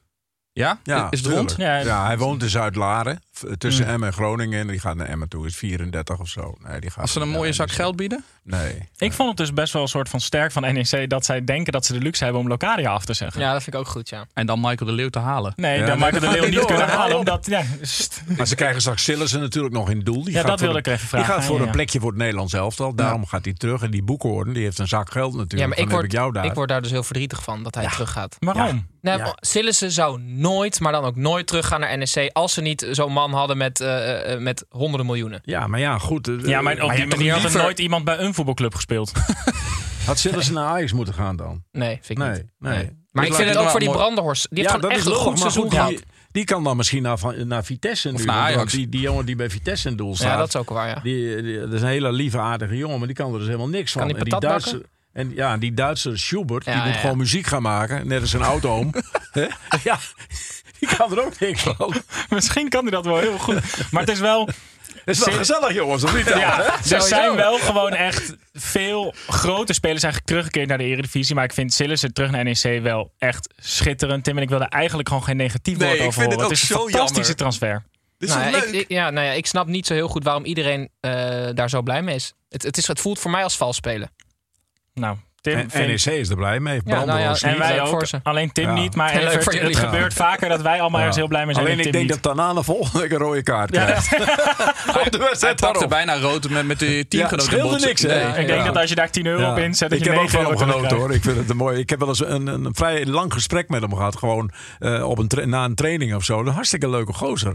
[0.53, 0.79] Ja?
[0.83, 1.55] Ja, is het rond?
[1.59, 1.79] Ja.
[1.79, 3.23] Ja, hij woont in Zuid-Laren.
[3.59, 3.93] Tussen Hmm.
[3.93, 4.61] Emmen en Groningen.
[4.61, 5.47] En die gaat naar Emmen toe.
[5.47, 6.55] Is 34 of zo.
[6.69, 8.25] Nee, die gaat Als ze een mooie zak geld bieden?
[8.45, 8.89] Nee.
[8.99, 11.73] Ik vond het dus best wel een soort van sterk van NEC dat zij denken
[11.73, 13.41] dat ze de luxe hebben om Locadia af te zeggen.
[13.41, 14.27] Ja, dat vind ik ook goed, ja.
[14.35, 15.53] En dan Michael de Leeuw te halen.
[15.57, 17.19] Nee, Ja, dan nee, Michael de Leeuw gaat niet kunnen door, halen.
[17.19, 17.63] Omdat, ja,
[18.37, 20.25] Maar ze krijgen straks Sillissen natuurlijk nog in het doel.
[20.25, 21.27] Die Ja, gaat dat voor wilde een- ik even vragen.
[21.27, 21.73] Die gaat voor Ja, een ja.
[21.73, 22.95] plekje voor het Nederlands elftal.
[22.95, 23.83] Daarom gaat hij terug.
[23.83, 25.61] En die Boekhoorn, die heeft een zak geld natuurlijk.
[25.61, 26.45] Ja, maar ik word, ik jou daar.
[26.45, 28.37] ik word daar dus heel verdrietig van dat hij teruggaat.
[28.39, 28.87] waarom?
[29.01, 29.37] Nee, Ja.
[29.41, 33.28] Sillissen zou nooit, maar dan ook nooit teruggaan naar NEC als ze niet zo'n man
[33.33, 35.41] hadden met, eh, eh, met honderden miljoenen.
[35.45, 36.29] Ja, maar ja, goed.
[36.29, 39.13] eh, Ja, maar op die manier had er nooit iemand bij een voetbalclub gespeeld.
[40.07, 41.63] Had Sillissen naar Ajax moeten gaan dan?
[41.73, 42.45] Nee, vind ik Nee, niet.
[42.59, 42.91] nee.
[43.11, 44.01] Maar ik vind het ook voor die mooi.
[44.01, 44.47] Brandenhorst.
[44.51, 45.89] Die heeft ja, gewoon dat echt is een goed seizoen goed, gehad.
[45.89, 48.25] die, die kan dan misschien naar, van- naar Vitesse nu.
[48.25, 48.73] naar Ajax.
[48.73, 50.29] Die, die jongen die bij Vitesse in doel staat.
[50.31, 51.01] Ja, dat is ook waar, ja.
[51.03, 53.69] Die, die- dat is een hele lieve, aardige jongen, maar die kan er dus helemaal
[53.69, 54.01] niks van.
[54.01, 54.85] Kan die en die patat Duitse,
[55.19, 56.93] en ja, die Duitse Schubert, die moet ja.
[56.93, 58.91] gewoon muziek gaan maken, net als een autoom.
[59.85, 59.99] Ja,
[60.79, 61.95] die kan er ook niks van.
[62.29, 63.61] Misschien kan hij dat wel heel goed.
[63.91, 64.49] Maar het is wel...
[65.05, 66.27] Het is wel gezellig, jongens, of niet?
[66.29, 67.07] Ja, er Sowieso.
[67.07, 71.35] zijn wel gewoon echt veel grote spelers eigenlijk teruggekeerd naar de Eredivisie.
[71.35, 74.25] Maar ik vind Sillissen terug naar NEC wel echt schitterend.
[74.25, 76.49] Tim en ik wilde eigenlijk gewoon geen negatief Nee, woord ik over vind horen.
[76.51, 77.37] het Het is ook een fantastische jammer.
[77.59, 77.83] transfer.
[78.19, 78.75] Dit is Nou toch ja, leuk?
[78.75, 81.11] ik, ik- ja, nou ja, ik snap niet zo heel goed waarom iedereen eh,
[81.55, 82.33] daar zo blij mee is.
[82.49, 82.87] Het, het, is.
[82.87, 84.11] het voelt voor mij als vals spelen.
[84.99, 86.81] Nou, Tim En vindt- NEC is er blij mee.
[86.85, 87.59] Ja, nou ja, En niet.
[87.59, 88.03] wij ook.
[88.23, 88.73] Alleen Tim Ja.
[88.75, 88.95] niet.
[88.95, 91.67] Maar Evert, het gebeurt vaker dat wij allemaal ergens heel blij mee zijn.
[91.67, 92.23] Alleen en ik Tim denk niet.
[92.23, 93.85] dat Tanane volgende week een rode kaart Ja.
[93.85, 94.13] krijgt.
[95.05, 97.53] Op de Hij wedstrijd pakte bijna rood met, met de Ja, teamgenoten.
[97.53, 97.89] het botsen.
[97.89, 98.09] niks, hè?
[98.09, 98.27] Nee.
[98.41, 98.65] Ik denk Ja.
[98.65, 100.51] dat als je daar 10 euro op inzet, dat ik je heb ook 9 van
[100.53, 101.15] euro hem genoten hoor.
[101.15, 101.79] Ik vind het een mooi.
[101.79, 104.17] Ik heb wel eens een, een, een vrij lang gesprek met hem gehad.
[104.17, 106.41] Gewoon eh, op een na een training of zo.
[106.41, 107.55] Een hartstikke leuke gozer.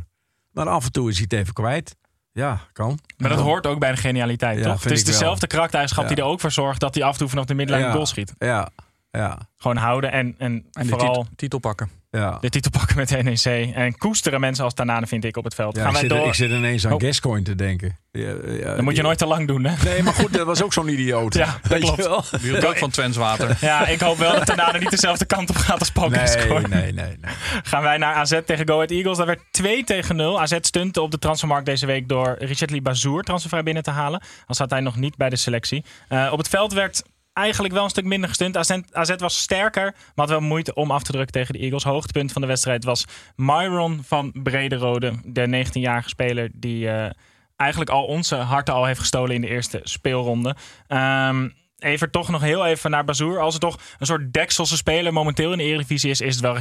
[0.51, 1.95] Maar af en toe is hij het even kwijt.
[2.33, 2.99] Ja, kan.
[3.17, 4.83] Maar dat hoort ook bij de genialiteit, Ja, toch?
[4.83, 6.15] Het is dezelfde karaktereigenschap Ja.
[6.15, 7.89] die er ook voor zorgt dat hij af en toe vanaf de middenlijn Ja.
[7.89, 8.33] een goal schiet.
[8.37, 8.69] Ja,
[9.11, 11.89] ja, Gewoon houden en, en, vooral titel pakken.
[12.19, 12.37] Ja.
[12.41, 13.73] de titel pakken met NEC.
[13.75, 15.75] En koesteren mensen als Tanane, vind ik, op het veld.
[15.75, 16.27] Ja, Gaan ik, wij zit, door?
[16.27, 16.99] ik zit ineens aan Oh.
[17.01, 17.97] Gascoigne te denken.
[18.11, 19.83] Ja, ja, Dan moet je nooit te lang doen, hè?
[19.89, 21.33] Nee, maar goed, dat was ook zo'n idioot.
[21.43, 22.29] Ja, dat Weet je klopt.
[22.31, 22.39] wel?
[22.41, 23.57] Die ook van Twents water.
[23.61, 26.67] Ja, ik hoop wel dat Tanane niet dezelfde kant op gaat als Paul Nee, nee,
[26.67, 27.33] nee, nee.
[27.63, 29.17] Gaan wij naar AZ tegen Go Ahead Eagles.
[29.17, 30.41] Dat werd 2 tegen 0.
[30.41, 34.21] AZ stunte op de transfermarkt deze week door Richard Lee Bazour transfervrij binnen te halen.
[34.47, 35.83] Al zat hij nog niet bij de selectie.
[36.07, 38.57] Eh, op het veld werd eigenlijk wel een stuk minder gestunt.
[38.57, 41.83] AZ, AZ was sterker, maar had wel moeite om af te drukken tegen de Eagles.
[41.83, 45.13] Hoogtepunt van de wedstrijd was Myron van Brederode.
[45.23, 47.09] De 19-jarige speler die eh,
[47.55, 50.55] eigenlijk al onze harten al heeft gestolen in de eerste speelronde.
[50.87, 51.47] Ehm
[51.83, 53.39] Even toch nog heel even naar Bazoer.
[53.39, 56.57] Als er toch een soort dekselse speler momenteel in de Eredivisie is, is het wel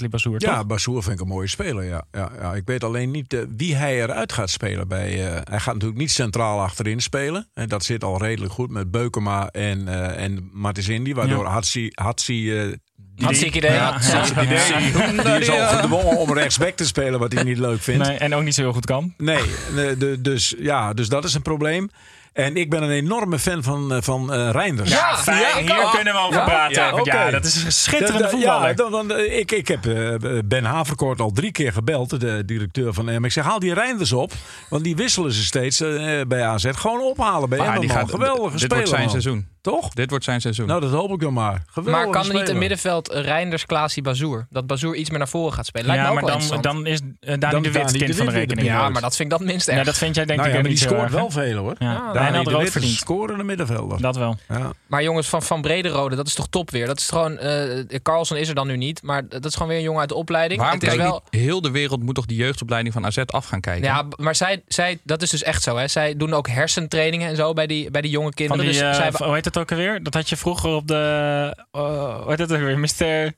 [0.00, 0.50] Lee Bazoer, toch?
[0.50, 1.84] Ja, Bassoer vind ik een mooie speler.
[1.84, 2.04] Ja.
[2.12, 2.54] Ja, ja.
[2.54, 4.88] Ik weet alleen niet eh, wie hij eruit gaat spelen.
[4.88, 7.48] Bij, eh, hij gaat natuurlijk niet centraal achterin spelen.
[7.54, 11.14] En dat zit al redelijk goed met Beukema en, eh en Martins Indy.
[11.14, 13.72] Waardoor Hatsi, Hatsi eh, die, Hartstikke idee.
[13.72, 13.98] Ja.
[13.98, 18.06] die, die is al gedwongen om rechtsback te spelen, wat hij niet leuk vindt.
[18.06, 19.14] Nee, en ook niet zo heel goed kan.
[19.16, 19.42] Nee,
[19.74, 21.90] de, de- dus, ja, dus dat is een probleem.
[22.34, 24.90] En ik ben een enorme fan van, eh, van eh Reinders.
[24.90, 25.90] Ja, Fijn, ja, hier ook.
[25.94, 26.44] kunnen we over Ja?
[26.44, 26.82] praten.
[27.04, 27.24] Ja.
[27.24, 28.68] Ja, dat is een schitterende voetballer.
[28.68, 32.42] Ja, dan, dan, eh, ik, ik heb eh, Ben Haverkoort al drie keer gebeld, de
[32.44, 33.24] directeur van Emmen.
[33.24, 34.32] Ik zeg, haal die Reinders op.
[34.68, 36.66] Want die wisselen ze steeds eh, bij AZ.
[36.72, 37.80] Gewoon ophalen bij Maar Emmen.
[37.80, 37.98] die man.
[37.98, 39.10] gaat, Geweldige dit wordt zijn man.
[39.10, 39.46] seizoen.
[39.60, 39.88] Toch?
[39.88, 40.66] Dit wordt zijn seizoen.
[40.66, 41.62] Nou, dat hoop ik dan maar.
[41.66, 44.46] Geweldige Maar kan er niet een middenveld Reinders, Klaasie, Bazoer?
[44.50, 45.86] Dat Bazoer iets meer naar voren gaat spelen.
[45.86, 48.26] Lijkt ja, me ook maar wel dan, dan is Dani Dan de Wit kind van
[48.26, 48.66] de rekening.
[48.68, 49.84] ja, maar dat vind ik dat minst Ja, erg.
[49.84, 51.74] dat vind jij denk Nou ik ja, die niet zo scoort wel veel hoor.
[52.32, 52.92] De rood Wit is een verdiend.
[52.98, 54.00] scorende middenvelder.
[54.00, 54.36] Dat wel.
[54.48, 54.72] Ja.
[54.86, 56.86] Maar jongens, van Van Brederode, dat is toch top weer?
[56.86, 59.76] Dat is gewoon, eh Carlson is er dan nu niet, maar dat is gewoon weer
[59.76, 60.60] een jongen uit de opleiding.
[60.60, 63.46] Waarom het is wel, niet heel de wereld moet toch die jeugdopleiding van AZ af
[63.46, 63.84] gaan kijken?
[63.84, 65.76] ja, maar zij, zij, dat is dus echt zo.
[65.76, 65.88] Hè?
[65.88, 68.64] Zij doen ook hersentrainingen en zo bij die, bij die jonge Van kinderen.
[68.64, 70.02] die, dus eh, zij, hoe heet het ook alweer?
[70.02, 71.52] Dat had je vroeger op de...
[71.70, 71.80] eh,
[72.22, 72.78] hoe heet het ook weer?
[72.78, 73.32] Mr.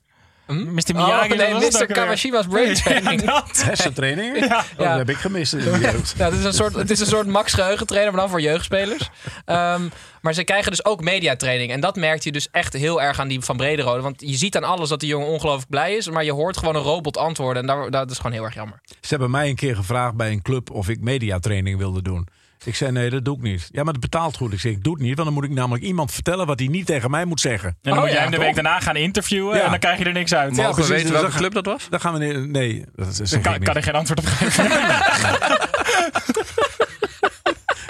[0.46, 0.74] Hm?
[0.74, 0.82] Mr.
[0.94, 1.28] Oh, Miyagi.
[1.28, 1.94] nee, dat was het Mr.
[1.94, 3.20] Kawashima's brain training.
[3.20, 3.62] Ja, dat.
[3.62, 4.38] Hersentraining?
[4.48, 4.64] Ja.
[4.78, 6.14] Oh, dat heb ik gemist in de jeugd.
[6.18, 9.10] Ja, het, is een soort, het is een soort Max geheugentrainer, maar dan voor jeugdspelers.
[9.44, 9.82] Ehm,
[10.20, 11.70] maar ze krijgen dus ook mediatraining.
[11.70, 14.02] En dat merkt je dus echt heel erg aan die van Brederode.
[14.02, 16.10] Want je ziet aan alles dat die jongen ongelooflijk blij is.
[16.10, 17.62] Maar je hoort gewoon een robot antwoorden.
[17.62, 18.80] En daar, dat is gewoon heel erg jammer.
[18.86, 22.28] Ze hebben mij een keer gevraagd bij een club of ik mediatraining wilde doen.
[22.64, 23.68] Ik zei nee, dat doe ik niet.
[23.72, 24.52] Ja, maar het betaalt goed.
[24.52, 26.68] Ik zeg ik doe het niet, want dan moet ik namelijk iemand vertellen wat hij
[26.68, 27.68] niet tegen mij moet zeggen.
[27.68, 29.62] En dan Oh moet ja, jij hem de week daarna gaan interviewen Ja.
[29.64, 30.56] en dan krijg je er niks uit.
[30.56, 31.86] Ja, Mogen we precies, weten dus welke club dat was?
[31.90, 34.64] Dan gaan we nee, nee dat is kan, ik kan er geen antwoord op geven.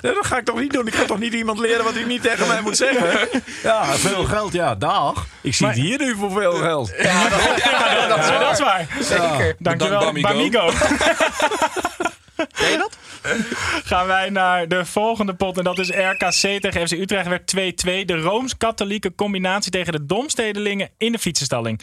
[0.01, 0.87] Nee, dat ga ik toch niet doen.
[0.87, 3.29] Ik ga toch niet iemand leren wat hij niet tegen mij moet zeggen.
[3.63, 5.27] Ja, veel geld, ja, dag.
[5.41, 6.93] Ik zie het hier nu voor veel geld.
[7.03, 8.87] Ja, dat, Ja, dat, is, dat is waar.
[9.01, 9.57] zeker.
[9.59, 10.71] Dankjewel, Bamigo.
[12.59, 12.99] Ken je dat?
[13.91, 15.59] Gaan wij naar de volgende pot.
[15.59, 17.29] En dat is RKC tegen FC Utrecht.
[17.29, 18.05] Werd 2-2.
[18.05, 21.81] De Rooms-Katholieke combinatie tegen de Domstedelingen in de fietsenstalling.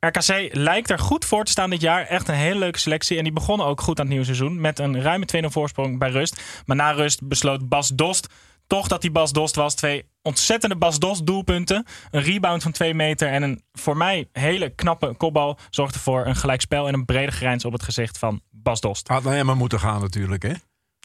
[0.00, 2.06] RKC lijkt er goed voor te staan dit jaar.
[2.06, 3.16] Echt een hele leuke selectie.
[3.16, 4.60] En die begonnen ook goed aan het nieuwe seizoen.
[4.60, 6.42] Met een ruime 2-0 voorsprong bij rust.
[6.66, 8.28] Maar na rust besloot Bas Dost
[8.66, 9.74] toch dat die Bas Dost was.
[9.74, 11.86] Twee ontzettende Bas Dost doelpunten.
[12.10, 13.28] Een rebound van 2 meter.
[13.28, 15.58] En een voor mij hele knappe kopbal.
[15.70, 19.08] Zorgde voor een gelijkspel en een brede grijns op het gezicht van Bas Dost.
[19.08, 20.52] Had naar Emma moeten gaan natuurlijk, hè?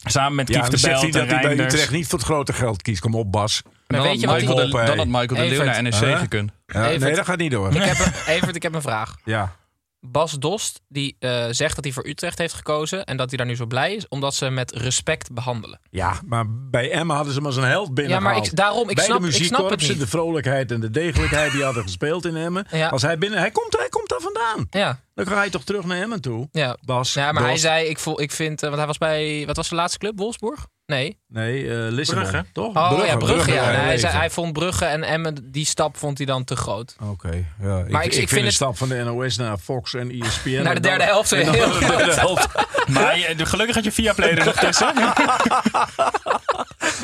[0.04, 1.64] Samen met Kief Ja, de Belt dat hij bij.
[1.66, 3.00] Utrecht niet voor het grote geld kiest.
[3.00, 3.62] Kom op, Bas.
[3.64, 5.94] Maar dan, weet je had wat Michael de, dan had Michael de Leeuw naar NEC
[5.94, 6.18] Huh?
[6.18, 6.50] gekund.
[6.66, 7.74] Ja, nee, dat gaat niet door.
[7.74, 9.16] Ik heb een, Evert, ik heb een vraag.
[9.24, 9.56] Ja.
[10.00, 13.46] Bas Dost die eh, zegt dat hij voor Utrecht heeft gekozen en dat hij daar
[13.46, 15.80] nu zo blij is, omdat ze hem met respect behandelen.
[15.90, 18.96] ja, maar bij Emma hadden ze maar zijn held binnen Ja, maar ik, daarom, ik
[18.96, 20.00] bij snap, de ik snap het muziekkorpsen, niet.
[20.00, 22.66] de vrolijkheid en de degelijkheid die hadden gespeeld in Emmen.
[22.70, 22.88] Ja.
[22.88, 24.66] Als hij binnen, hij komt, hij komt daar vandaan.
[24.70, 26.48] Ja, Dan ga je toch terug naar Emmen toe.
[26.52, 26.76] ja.
[26.80, 29.56] Bas, ja maar hij zei, ik, voel, ik vind, eh, want hij was bij, wat
[29.56, 30.18] was de laatste club?
[30.18, 30.66] Wolfsburg?
[30.88, 31.18] Nee.
[31.26, 32.44] Nee, eh Lissabon, Brugge.
[32.52, 32.76] toch?
[32.76, 33.52] Oh ja, Brugge.
[33.52, 33.62] ja.
[33.62, 36.56] ja, Nee, hij, zei, hij vond Brugge en Emmen, die stap vond hij dan te
[36.56, 36.96] groot.
[37.02, 37.84] Oké, ja.
[37.88, 40.10] Maar ik, ik- ik vind, vind de het- stap van de NOS naar Fox en
[40.10, 40.62] ESPN.
[40.62, 42.48] Naar de derde helft en dan heel naar de derde helft.
[42.88, 44.94] Maar je- gelukkig had je via player er nog tussen.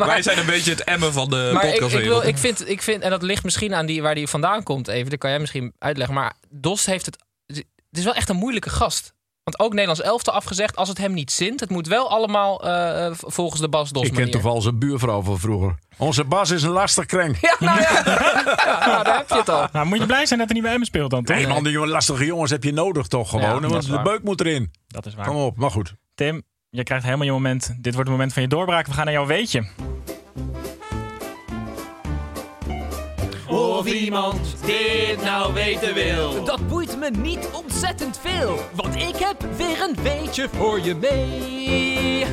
[0.07, 2.20] Wij zijn een beetje het emmen van de Maar ik, ik, podcastwereld.
[2.22, 4.89] wil, ik, vind, ik vind, en dat ligt misschien aan die, waar die vandaan komt
[4.89, 6.14] even, dat kan jij misschien uitleggen.
[6.14, 7.16] Maar Dos heeft het,
[7.47, 7.66] het
[7.99, 9.14] is wel echt een moeilijke gast.
[9.45, 13.11] Want ook Nederlands elftal afgezegd, als het hem niet zint, het moet wel allemaal eh,
[13.12, 15.74] v- volgens de Bas Dos Ik ken toevallig zijn buurvrouw van vroeger.
[15.97, 17.36] Onze Bas is een lastig krenk.
[17.40, 17.90] Ja, nou ja.
[18.64, 19.66] ja, nou, daar heb je het al.
[19.72, 21.36] nou, moet je blij zijn dat hij niet bij hem speelt dan, toch?
[21.36, 23.62] Nee man, die lastige jongens heb je nodig toch gewoon.
[23.62, 24.70] Ja, want de beuk moet erin.
[24.86, 25.26] Dat is waar.
[25.26, 25.95] Kom op, maar goed.
[26.14, 27.66] Tim, je krijgt helemaal je moment.
[27.66, 28.86] Dit wordt het moment van je doorbraak.
[28.86, 29.66] We gaan naar jouw weetje.
[33.75, 36.45] Of iemand dit nou weten wil.
[36.45, 42.27] Dat boeit me niet ontzettend veel, want ik heb weer een weetje voor je mee.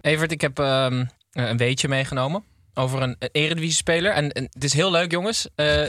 [0.00, 4.12] Evert, ik heb ehm, een weetje meegenomen over een, een eredivisie-speler.
[4.12, 5.48] En, en het is heel leuk, jongens.
[5.54, 5.88] Eh,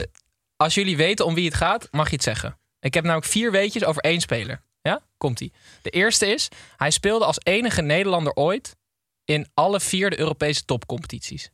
[0.56, 2.58] als jullie weten om wie het gaat, mag je het zeggen.
[2.80, 4.62] Ik heb namelijk vier weetjes over één speler.
[4.82, 5.52] Ja, komt-ie.
[5.82, 8.76] De eerste is, hij speelde als enige Nederlander ooit
[9.24, 11.50] in alle vier de Europese topcompetities.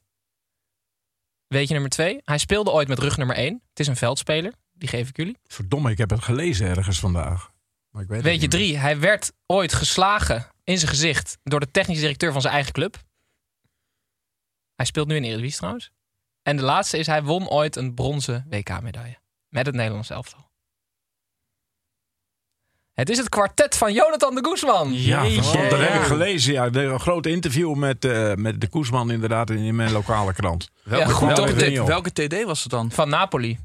[1.52, 3.62] Weetje nummer twee, hij speelde ooit met rug nummer één.
[3.68, 5.38] Het is een veldspeler, die geef ik jullie.
[5.46, 7.52] Verdomme, ik heb het gelezen ergens vandaag.
[7.90, 8.48] Maar ik weet meer.
[8.48, 12.72] drie, hij werd ooit geslagen in zijn gezicht door de technische directeur van zijn eigen
[12.72, 13.02] club.
[14.74, 15.90] Hij speelt nu in Eredivisie trouwens.
[16.42, 19.18] En de laatste is, hij won ooit een bronzen WK-medaille.
[19.48, 20.50] Met het Nederlands elftal.
[23.02, 24.92] Het is het kwartet van Jonathan de Guzman.
[24.92, 25.68] Ja, Jeetje.
[25.68, 26.52] dat heb ik gelezen.
[26.52, 30.70] Ja, een groot interview met, eh, met de Koesman inderdaad in, in mijn lokale krant.
[30.82, 31.68] Welke, Ja, goed, welke, toch?
[31.68, 32.90] TD welke TD was het dan?
[32.90, 33.58] Van Napoli.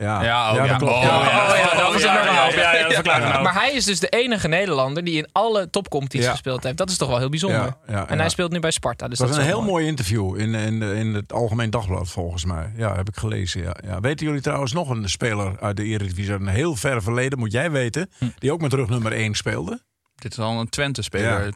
[0.00, 0.76] Ja, Ja, oh, dat ja.
[0.76, 0.92] klopt.
[0.94, 1.08] Oh, Ja.
[1.08, 1.50] ja.
[1.50, 2.50] Oh ja, dat was het ja, normaal.
[2.50, 3.42] ja, ja, ja, dat verklaart het.
[3.42, 6.32] Maar hij is dus de enige Nederlander die in alle topcompetities Ja.
[6.32, 6.76] gespeeld heeft.
[6.76, 7.60] Dat is toch wel heel bijzonder.
[7.60, 8.20] Ja, ja, En ja.
[8.20, 9.08] hij speelt nu bij Sparta.
[9.08, 12.08] Dus Dat dat was is een heel mooi interview in, in, in het Algemeen Dagblad,
[12.08, 12.72] volgens mij.
[12.76, 13.62] Ja, heb ik gelezen.
[13.62, 13.76] Ja.
[13.84, 14.00] Ja.
[14.00, 17.52] Weten jullie trouwens nog een speler uit de Eredivisie uit een heel ver verleden, moet
[17.52, 19.80] jij weten, die ook met rug nummer 1 speelde?
[20.14, 21.52] Dit zal een Twente-speler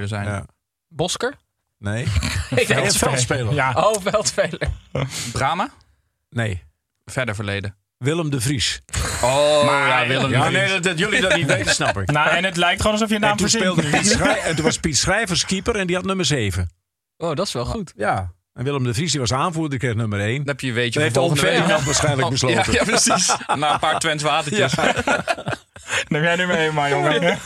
[0.00, 0.26] ja, zijn.
[0.26, 0.44] ja.
[0.88, 1.34] Bosker?
[1.78, 2.02] Nee.
[2.50, 3.54] Ik denk Een veldspeler.
[3.54, 3.72] Ja.
[3.76, 4.68] Oh, veldspeler.
[5.32, 5.68] Brama?
[6.30, 6.62] Nee.
[7.04, 7.76] Verder verleden.
[7.98, 8.80] Willem de Vries.
[9.22, 10.58] Oh, Maar- ja, Willem Ja, de Vries.
[10.58, 12.10] nee, dat, dat jullie dat niet weten, snap ik.
[12.10, 13.72] Nou, en het lijkt gewoon alsof je En naam toen, verzint.
[13.72, 16.70] speelde Piet Schrij- en toen was Piet Schrijvers keeper en die had nummer 7.
[17.16, 17.92] Oh, dat is wel goed.
[17.96, 18.32] Ja.
[18.52, 20.36] En Willem de Vries die was aanvoerder, die kreeg nummer 1.
[20.36, 21.36] Dan heb je een weetje Dat heeft Oom.
[21.36, 22.72] Ferdinand waarschijnlijk Oh, besloten.
[22.72, 23.34] Ja, ja, precies.
[23.56, 24.74] Na een paar Twents watertjes.
[26.08, 27.38] Neem jij nummer 1 maar, jongen.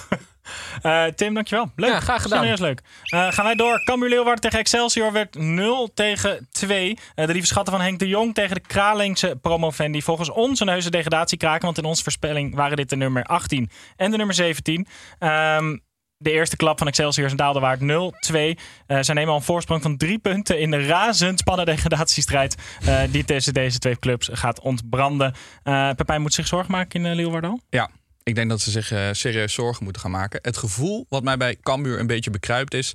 [0.82, 1.72] Eh, Tim, dankjewel.
[1.76, 1.90] Leuk.
[1.90, 2.38] Ja, graag gedaan.
[2.38, 2.82] Serieus leuk.
[3.04, 3.84] Eh, gaan wij door.
[3.84, 6.98] Cambuur Leeuwarden tegen Excelsior werd 0 tegen 2.
[7.14, 10.60] Eh, de lieve schatten van Henk de Jong tegen de Kralingse promoven die volgens ons
[10.60, 11.64] een heuse degradatie kraken.
[11.64, 14.86] Want in onze voorspelling waren dit de nummer 18 en de nummer 17.
[15.18, 15.76] Ehm,
[16.16, 18.58] de eerste klap van Excelsior is een daaldewaard 0-2.
[18.86, 22.56] Eh zij nemen al een voorsprong van drie punten in de razendspannende degradatiestrijd.
[22.86, 25.34] eh, die tussen deze twee clubs gaat ontbranden.
[25.62, 27.62] Eh Pepijn moet zich zorgen maken in uh, Leeuwarden?
[27.68, 27.90] Ja,
[28.22, 30.38] ik denk dat ze zich eh, serieus zorgen moeten gaan maken.
[30.42, 32.94] Het gevoel wat mij bij Cambuur een beetje bekruipt is...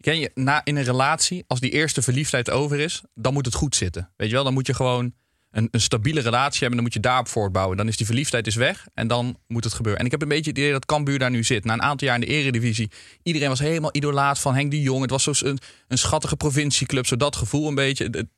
[0.00, 3.02] Ken je, na, in een relatie, als die eerste verliefdheid over is...
[3.14, 4.10] dan moet het goed zitten.
[4.16, 5.12] Weet je wel, dan moet je gewoon
[5.50, 6.74] een, een stabiele relatie hebben...
[6.74, 7.76] dan moet je daarop voortbouwen.
[7.76, 10.00] Dan is die verliefdheid is weg en dan moet het gebeuren.
[10.00, 11.64] En ik heb een beetje het idee dat Cambuur daar nu zit.
[11.64, 12.90] Na een aantal jaar in de eredivisie...
[13.22, 15.00] iedereen was helemaal idolaat van Henk de Jong.
[15.00, 18.28] Het was zo een, een schattige provincieclub, zo dat gevoel een beetje...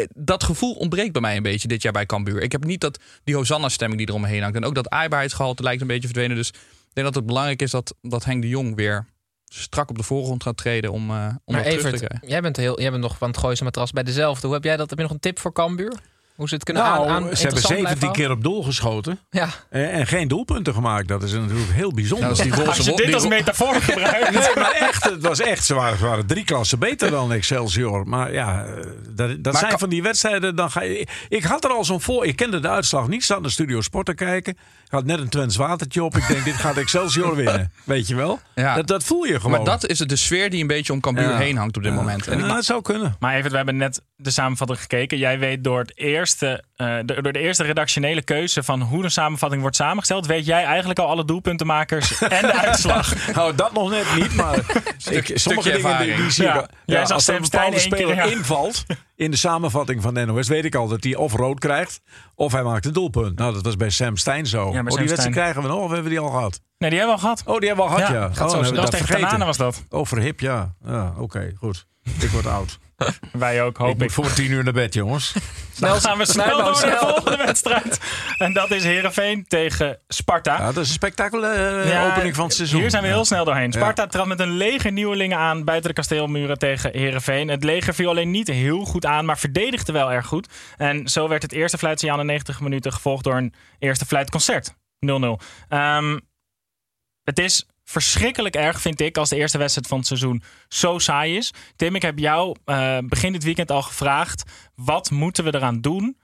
[0.00, 2.42] Eh, dat gevoel ontbreekt bij mij een beetje dit jaar bij Cambuur.
[2.42, 4.56] Ik heb niet dat die Hosanna-stemming die eromheen hangt.
[4.56, 6.36] En ook dat aaibaarheidsgehalte lijkt een beetje verdwenen.
[6.36, 6.54] Dus ik
[6.92, 9.06] denk dat het belangrijk is dat, dat Henk de Jong weer
[9.52, 12.28] strak op de voorgrond gaat treden om, eh om Maar terug te Evert, krijgen.
[12.28, 14.46] jij bent, heel, jij bent nog van het Gooise matras bij dezelfde.
[14.46, 14.88] Hoe heb jij dat?
[14.90, 15.92] Heb je nog een tip voor Cambuur?
[16.34, 18.62] Hoe ze het kunnen Nou, aan, aan ze hebben interessant 17 blijven keer op doel
[18.62, 19.18] geschoten.
[19.30, 19.48] Ja.
[19.70, 21.08] En, en geen doelpunten gemaakt.
[21.08, 22.28] Dat is natuurlijk heel bijzonder.
[22.28, 24.30] Nou, als die Als je dit als metafoor gebruikt.
[24.30, 25.64] Nee, maar echt, het was echt.
[25.64, 28.08] Ze waren, ze waren drie klassen beter dan Excelsior.
[28.08, 28.72] Maar ja, eh,
[29.08, 30.56] dat, dat Maar zijn van die wedstrijden.
[30.56, 32.26] Dan ga je, ik had er al zo'n voor.
[32.26, 33.24] Ik kende de uitslag niet.
[33.24, 34.56] Zat naar de Studio Sport te kijken.
[34.90, 36.16] Ik had net een Twents watertje op.
[36.16, 37.72] Ik denk, dit gaat Excelsior winnen.
[37.84, 38.40] Weet je wel?
[38.54, 38.74] Ja.
[38.74, 39.50] Dat, dat voel je gewoon.
[39.50, 41.36] Maar dat is het, de sfeer die een beetje om Cambuur Ja.
[41.36, 42.26] heen hangt op dit moment.
[42.26, 43.16] En ik het zou kunnen.
[43.18, 45.18] Maar even, we hebben net de samenvatting gekeken.
[45.18, 49.10] Jij weet door, het eerste, eh, de- door de eerste redactionele keuze van hoe een
[49.10, 53.34] samenvatting wordt samengesteld, weet jij eigenlijk al alle doelpuntenmakers en de uitslag.
[53.34, 54.58] Nou, dat nog net niet, maar
[55.10, 56.44] ik, sommige dingen die, die zie.
[56.44, 56.68] Ja.
[56.86, 58.22] Ja, als er een Sam Stein bepaalde keer, speler ja.
[58.22, 58.84] invalt
[59.16, 62.00] in de samenvatting van de NOS, weet ik al dat hij of rood krijgt
[62.34, 63.38] of hij maakt een doelpunt.
[63.38, 64.66] Nou, dat was bij Sam Stein zo.
[64.66, 66.60] oh, Sam die wedstrijd krijgen we nog of hebben we die al gehad?
[66.78, 67.54] Nee, die hebben we al gehad.
[67.54, 68.20] Oh, die hebben we al gehad, ja.
[68.20, 68.62] gaat oh, zo dan snel.
[68.62, 69.28] hebben we Dat was dat tegen vergeten.
[69.28, 70.00] Tanane was dat.
[70.00, 70.74] Oh, verhip, ja.
[70.84, 71.86] ja Oké, goed.
[72.20, 72.78] Ik word oud.
[73.32, 74.00] Wij ook, hoop ik ik.
[74.00, 75.32] moet voor tien uur naar bed, jongens.
[75.78, 76.98] Dan gaan we snel snel, door naar de snel.
[76.98, 78.00] volgende wedstrijd.
[78.38, 80.58] En dat is Herenveen tegen Sparta.
[80.58, 82.80] Ja, dat is een spectaculaire Ja, opening van het seizoen.
[82.80, 83.70] Hier zijn we heel snel doorheen.
[83.70, 83.78] Ja.
[83.78, 87.48] Sparta trad met een leger nieuwelingen aan buiten de kasteelmuren tegen Herenveen.
[87.48, 90.48] Het leger viel alleen niet heel goed aan, maar verdedigde wel erg goed.
[90.76, 94.74] En zo werd het eerste fluitsignaal na 90 minuten gevolgd door een eerste fluitconcert.
[95.06, 95.40] 0-0.
[95.68, 96.18] Ehm,
[97.24, 101.36] het is verschrikkelijk erg, vind ik, als de eerste wedstrijd van het seizoen zo saai
[101.36, 101.52] is.
[101.76, 106.16] Tim, ik heb jou eh, begin dit weekend al gevraagd: wat moeten we eraan doen?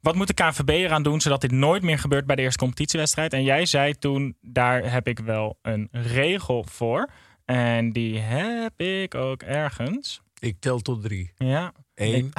[0.00, 3.32] Wat moet de KNVB eraan doen zodat dit nooit meer gebeurt bij de eerste competitiewedstrijd?
[3.32, 7.10] En jij zei toen: daar heb ik wel een regel voor.
[7.44, 10.20] En die heb ik ook ergens.
[10.38, 11.32] Ik tel tot drie.
[11.36, 11.72] Ja.
[11.94, 12.32] Eén,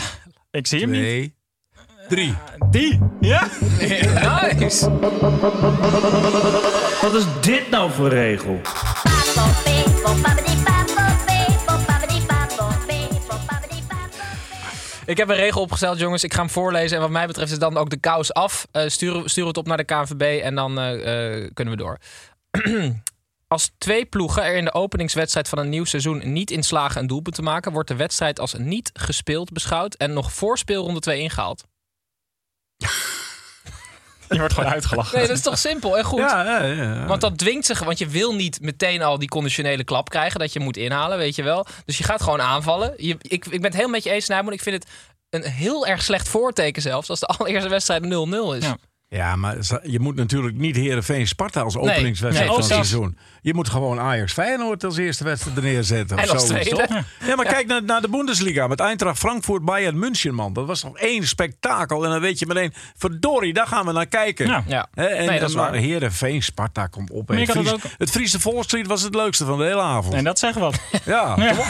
[0.51, 1.33] Ik zie hem niet.
[2.07, 2.37] Drie.
[2.69, 2.99] Die!
[3.19, 3.47] Ja?
[3.79, 4.89] Nice!
[7.01, 8.61] Wat is dit nou voor regel?
[15.05, 16.23] Ik heb een regel opgesteld, jongens.
[16.23, 16.95] Ik ga hem voorlezen.
[16.95, 18.67] En wat mij betreft is dan ook de kous af.
[18.71, 21.97] Eh stuur, stuur het op naar de KNVB en dan eh, eh, kunnen we door.
[23.47, 27.07] Als twee ploegen er in de openingswedstrijd van een nieuw seizoen niet in slagen een
[27.07, 31.19] doelpunt te maken, wordt de wedstrijd als niet gespeeld beschouwd en nog voor speelronde 2
[31.19, 31.63] ingehaald.
[34.29, 35.17] Je wordt gewoon uitgelachen.
[35.17, 36.19] Nee, dat is toch simpel en goed.
[36.19, 37.05] Ja, ja, ja.
[37.05, 40.53] Want dat dwingt zich, want je wil niet meteen al die conditionele klap krijgen dat
[40.53, 41.65] je moet inhalen, weet je wel.
[41.85, 42.93] Dus je gaat gewoon aanvallen.
[42.97, 44.53] Je, ik, ik ben het heel met je eens, Nijman.
[44.53, 44.91] Ik vind het
[45.29, 48.63] een heel erg slecht voorteken zelfs als de allereerste wedstrijd 0-0 is.
[48.63, 48.77] Ja.
[49.15, 53.17] Ja, maar je moet natuurlijk niet Heerenveen Sparta als openingswedstrijd Nee, van het ook seizoen.
[53.41, 56.17] Je moet gewoon Ajax Feyenoord als eerste wedstrijd er neerzetten.
[56.17, 56.87] En of toch?
[57.25, 60.53] Ja, maar kijk naar, naar de Bundesliga met Eintracht Frankfurt, Bayern München, man.
[60.53, 62.03] Dat was nog één spektakel.
[62.03, 64.63] En dan weet je meteen, verdorie, daar gaan we naar kijken.
[64.67, 64.87] Ja.
[64.93, 65.79] En Nee, dat is maar waar.
[65.79, 67.27] Heerenveen, Sparta, komt op.
[67.27, 70.13] Het, kan het Fries, het Friese Volkslied was het leukste van de hele avond.
[70.13, 70.79] En dat zeggen wat.
[71.05, 71.35] ja.
[71.41, 71.53] Ja.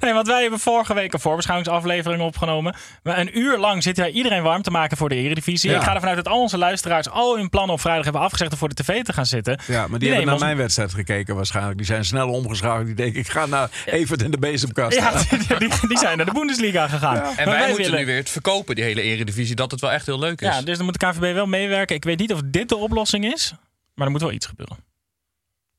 [0.00, 2.74] Nee, want wij hebben vorige week een voorbeschouwingsaflevering opgenomen.
[3.02, 5.70] Een uur lang zitten wij iedereen warm te maken voor de Eredivisie.
[5.70, 5.76] Ja.
[5.76, 8.52] Ik ga ervan uit dat al onze luisteraars al hun plannen op vrijdag hebben afgezegd
[8.52, 9.60] om voor de tv te gaan zitten.
[9.66, 11.76] Ja, maar die, hebben naar ons- mijn wedstrijd gekeken waarschijnlijk.
[11.76, 12.86] Die zijn snel omgeschakeld.
[12.86, 14.96] Die denken, ik ga naar Evert in de bezemkast.
[14.96, 17.16] Ja, die, die- die zijn naar de Bundesliga gegaan.
[17.16, 19.90] En Maar wij, moeten willen- nu weer het verkopen, die hele eredivisie, dat het wel
[19.92, 20.48] echt heel leuk is.
[20.48, 21.96] Ja, dus dan moet de KVB wel meewerken.
[21.96, 23.52] Ik weet niet of dit de oplossing is,
[23.94, 24.76] maar er moet wel iets gebeuren.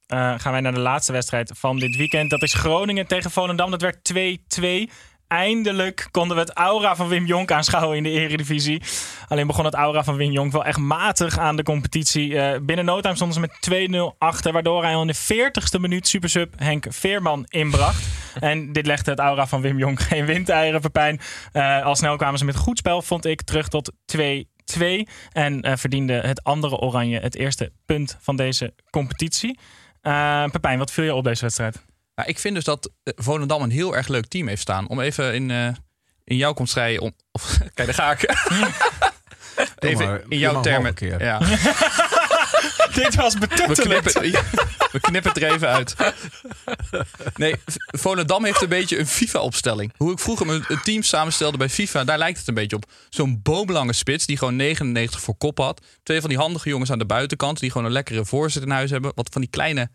[0.07, 2.29] Eh, gaan wij naar de laatste wedstrijd van dit weekend.
[2.29, 3.71] Dat is Groningen tegen Volendam.
[3.71, 4.89] Dat werd 2-2.
[5.31, 8.81] Eindelijk konden we het aura van Wim Jonk aanschouwen in de Eredivisie.
[9.27, 12.39] Alleen begon het aura van Wim Jonk wel echt matig aan de competitie.
[12.39, 14.51] Eh, binnen no time stonden ze met 2-0 achter.
[14.51, 18.07] Waardoor hij al in de 40ste minuut supersub Henk Veerman inbracht.
[18.39, 21.19] en dit legde het aura van Wim Jonk geen windeieren, Pepijn.
[21.51, 25.07] Eh, al snel kwamen ze met goed spel, vond ik, terug tot 2-2.
[25.31, 29.59] En eh, verdiende het andere Oranje het eerste punt van deze competitie.
[30.51, 31.90] Pepijn, wat viel je op deze wedstrijd?
[32.21, 34.87] Nou, ik vind dus dat eh, Volendam een heel erg leuk team heeft staan.
[34.87, 35.67] Om even in, eh,
[36.23, 36.97] in jouw constrij...
[36.97, 38.35] Om, of, kijk, daar ga ik.
[39.79, 40.93] even maar, in jouw termen.
[40.99, 41.39] Ja.
[42.93, 44.11] Dit was We betuttelend.
[44.11, 44.43] knippen,
[44.91, 45.95] we knippen het er even uit.
[47.35, 49.93] Nee, Volendam heeft een beetje een FIFA-opstelling.
[49.97, 52.91] Hoe ik vroeger mijn een team samenstelde bij FIFA, daar lijkt het een beetje op.
[53.09, 55.85] Zo'n boomlange spits die gewoon 99 voor kop had.
[56.03, 58.89] Twee van die handige jongens aan de buitenkant die gewoon een lekkere voorzet in huis
[58.89, 59.11] hebben.
[59.15, 59.89] Wat van die kleine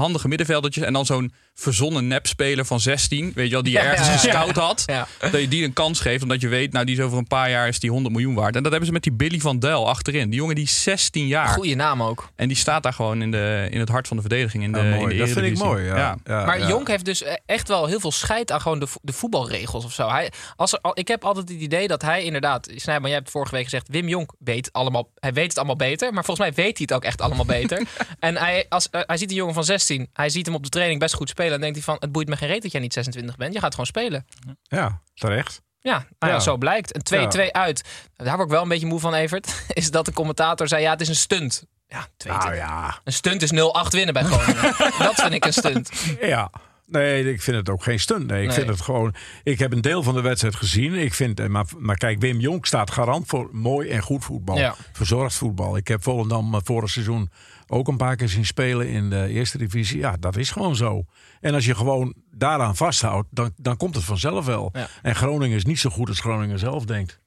[0.00, 0.84] handige middenveldertjes.
[0.84, 4.18] En dan zo'n verzonnen nepspeler van 16, weet je wel, die je ergens ja, ja.
[4.18, 4.82] gescout had.
[4.86, 5.06] Ja.
[5.30, 7.50] Dat je die een kans geeft, omdat je weet, nou die is over een paar
[7.50, 8.56] jaar is die 100 miljoen waard.
[8.56, 10.30] En dat hebben ze met die Billy van Del achterin.
[10.30, 11.48] Die jongen die is 16 jaar.
[11.48, 12.28] Goeie naam ook.
[12.36, 14.62] En die staat daar gewoon in, de, in het hart van de verdediging.
[14.64, 15.12] In de, Ja, in mooi.
[15.12, 15.84] de Dat vind ik mooi.
[15.84, 16.16] Ja.
[16.24, 16.68] Ja, Maar ja.
[16.68, 19.84] Jonk heeft dus e- echt wel heel veel scheid aan gewoon de, vo- de voetbalregels
[19.84, 20.08] of zo.
[20.08, 22.68] Hij, als er, al- ik heb altijd het idee dat hij inderdaad...
[22.76, 23.88] Snijman, jij hebt vorige week gezegd...
[23.88, 26.12] Wim Jonk weet, allemaal, hij weet het allemaal beter.
[26.12, 27.82] Maar volgens mij weet hij het ook echt allemaal beter.
[28.20, 30.08] en hij, als, eh, hij ziet een jongen van 16.
[30.12, 31.47] Hij ziet hem op de training best goed spelen.
[31.52, 31.96] En denkt hij van...
[31.98, 33.52] Het boeit me geen reet dat jij niet 26 bent.
[33.54, 34.26] Je gaat gewoon spelen.
[34.62, 35.62] Ja, terecht.
[35.80, 36.40] Ja, nou ja, Ja.
[36.40, 37.10] zo blijkt.
[37.10, 37.84] Een 2-2 uit.
[38.16, 39.64] Daar word ik wel een beetje moe van, Evert.
[39.68, 41.64] Is dat de commentator zei, ja, het is een stunt.
[41.86, 42.28] Ja, 2-2.
[42.28, 43.00] Nou ja.
[43.04, 43.56] Een stunt is 0-8
[43.90, 44.74] winnen bij Groningen.
[45.06, 45.90] dat vind ik een stunt.
[46.20, 46.50] Ja.
[46.86, 48.26] Nee, ik vind het ook geen stunt.
[48.26, 48.56] Nee, ik Nee.
[48.56, 49.14] vind het gewoon.
[49.42, 50.94] Ik heb een deel van de wedstrijd gezien.
[50.94, 54.74] Ik vind, eh, maar, maar kijk, Wim Jonk staat garant voor mooi en goed voetbal.
[54.92, 55.76] Verzorgd voetbal.
[55.76, 57.30] Ik heb Volendam eh, vorig seizoen
[57.68, 59.98] ook een paar keer zien spelen in de eerste divisie.
[59.98, 61.04] Ja, dat is gewoon zo.
[61.40, 64.70] En als je gewoon daaraan vasthoudt, dan, dan komt het vanzelf wel.
[64.72, 64.86] Ja.
[65.02, 67.20] En Groningen is niet zo goed als Groningen zelf denkt.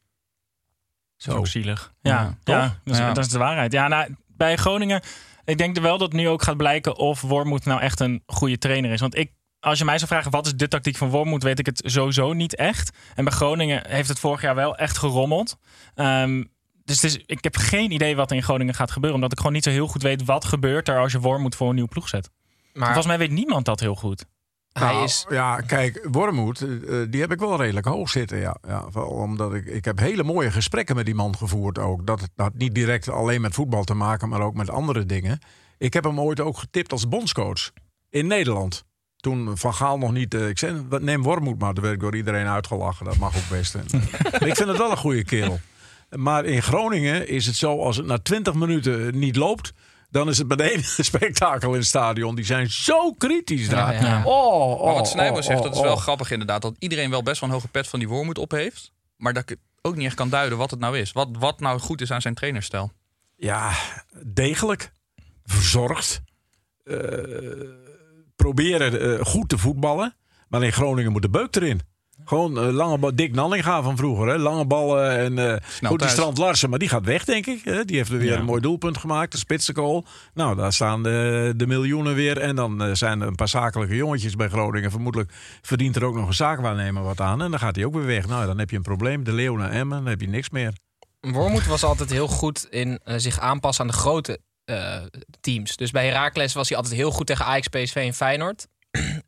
[1.29, 1.93] Ook zielig.
[2.01, 3.13] Ja, Ja, dat, is, Ja.
[3.13, 3.71] dat is de waarheid.
[3.71, 5.01] Ja, nou, bij Groningen,
[5.45, 8.91] ik denk wel dat nu ook gaat blijken of Wormoed nou echt een goede trainer
[8.91, 8.99] is.
[9.01, 11.65] Want ik, als je mij zou vragen wat is de tactiek van Wormoed, weet ik
[11.65, 12.97] het sowieso niet echt.
[13.15, 15.57] En bij Groningen heeft het vorig jaar wel echt gerommeld.
[15.95, 16.43] Ehm,
[16.85, 19.15] dus het is, ik heb geen idee wat er in Groningen gaat gebeuren.
[19.15, 21.67] Omdat ik gewoon niet zo heel goed weet wat gebeurt er als je Wormoed voor
[21.69, 22.29] een nieuwe ploeg zet.
[22.73, 24.25] Maar Volgens mij weet niemand dat heel goed.
[24.71, 25.25] hij Nou, is...
[25.29, 28.37] Ja, kijk, Wormoed, eh, eh, die heb ik wel redelijk hoog zitten.
[28.37, 28.57] Ja.
[28.67, 32.07] Ja, vooral omdat ik, ik heb hele mooie gesprekken met die man gevoerd ook.
[32.07, 35.39] Dat had niet direct alleen met voetbal te maken, maar ook met andere dingen.
[35.77, 37.71] Ik heb hem ooit ook getipt als bondscoach
[38.09, 38.83] in Nederland.
[39.17, 40.33] Toen Van Gaal nog niet...
[40.33, 41.73] eh, ik zei, neem Wormoed maar.
[41.73, 43.05] Daar werd ik door iedereen uitgelachen.
[43.05, 43.75] Dat mag ook best.
[44.49, 45.59] Ik vind het wel een goede kerel.
[46.15, 49.73] Maar in Groningen is het zo, als het na 20 minuten niet loopt...
[50.09, 52.35] dan is het meteen een spektakel in het stadion.
[52.35, 53.93] Die zijn zo kritisch daar.
[53.93, 54.23] Ja, ja.
[54.25, 55.99] Oh, oh, Maar wat oh, zegt, oh, dat is wel oh.
[55.99, 56.61] grappig inderdaad.
[56.61, 58.91] Dat iedereen wel best wel een hoge pet van die Wormoed op heeft.
[59.17, 61.11] Maar dat ik ook niet echt kan duiden wat het nou is.
[61.11, 62.91] Wat, wat nou goed is aan zijn trainerstijl.
[63.35, 63.73] Ja,
[64.25, 64.91] degelijk.
[65.45, 66.21] Verzorgd.
[66.83, 66.97] eh,
[68.35, 70.15] proberen eh, goed te voetballen.
[70.47, 71.81] Maar in Groningen moet de beuk erin.
[72.25, 73.15] Gewoon eh, lange bal.
[73.15, 74.27] Dick Nanninga van vroeger.
[74.27, 74.37] Hè?
[74.37, 75.17] Lange ballen.
[75.17, 76.07] En, eh goed, die.
[76.07, 76.69] Strand Larsen.
[76.69, 77.61] Maar die gaat weg, denk ik.
[77.63, 77.85] Hè?
[77.85, 78.37] Die heeft er weer Ja.
[78.37, 79.31] een mooi doelpunt gemaakt.
[79.31, 80.05] De spitsengoal.
[80.33, 82.37] Nou, daar staan de, de miljoenen weer.
[82.37, 84.91] En dan eh, zijn er een paar zakelijke jongetjes bij Groningen.
[84.91, 87.41] Vermoedelijk verdient er ook nog een zaakwaarnemer wat aan.
[87.41, 88.27] En dan gaat hij ook weer weg.
[88.27, 89.23] Nou, dan heb je een probleem.
[89.23, 89.97] De Leeuw naar Emmen.
[89.97, 90.73] Dan heb je niks meer.
[91.19, 94.95] Wormoed was altijd heel goed in zich aanpassen aan de grote eh,
[95.41, 95.75] teams.
[95.75, 98.67] Dus bij Heracles was hij altijd heel goed tegen Ajax, PSV en Feyenoord.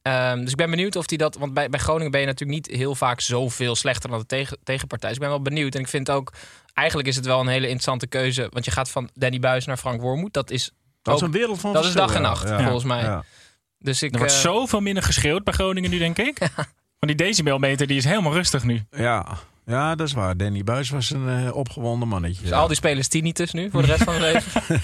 [0.02, 1.36] Ehm, dus ik ben benieuwd of hij dat...
[1.36, 4.58] Want bij, bij Groningen ben je natuurlijk niet heel vaak zoveel slechter dan de tegen,
[4.64, 5.10] tegenpartij.
[5.10, 5.76] Dus ik ben wel benieuwd.
[5.76, 6.34] En ik vind ook...
[6.74, 8.48] Eigenlijk is het wel een hele interessante keuze.
[8.50, 10.34] Want je gaat van Danny Buis naar Frank Wormoed.
[10.34, 12.64] Dat is, Dat is een wereld van dat is dag en nacht, Ja.
[12.64, 13.02] volgens mij.
[13.02, 13.24] Ja.
[13.80, 14.12] Dus ik...
[14.12, 16.38] Er wordt eh, zoveel minder geschreeuwd bij Groningen nu, denk ik.
[17.00, 18.86] Want die decibelmeter die is helemaal rustig nu.
[18.92, 20.38] Ja, ja, dat is waar.
[20.38, 22.42] Danny Buis was een eh, opgewonden mannetje.
[22.42, 22.58] dus Ja.
[22.58, 24.62] al die spelers tinnitus nu voor de rest van hun leven.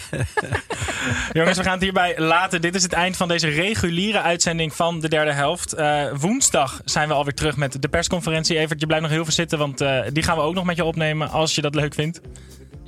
[1.33, 2.61] Jongens, we gaan het hierbij laten.
[2.61, 5.73] Dit is het eind van deze reguliere uitzending van de derde helft.
[5.73, 8.57] Eh, woensdag zijn we alweer terug met de persconferentie.
[8.57, 10.75] Evert, je blijft nog heel veel zitten, want eh, die gaan we ook nog met
[10.75, 12.21] je opnemen als je dat leuk vindt.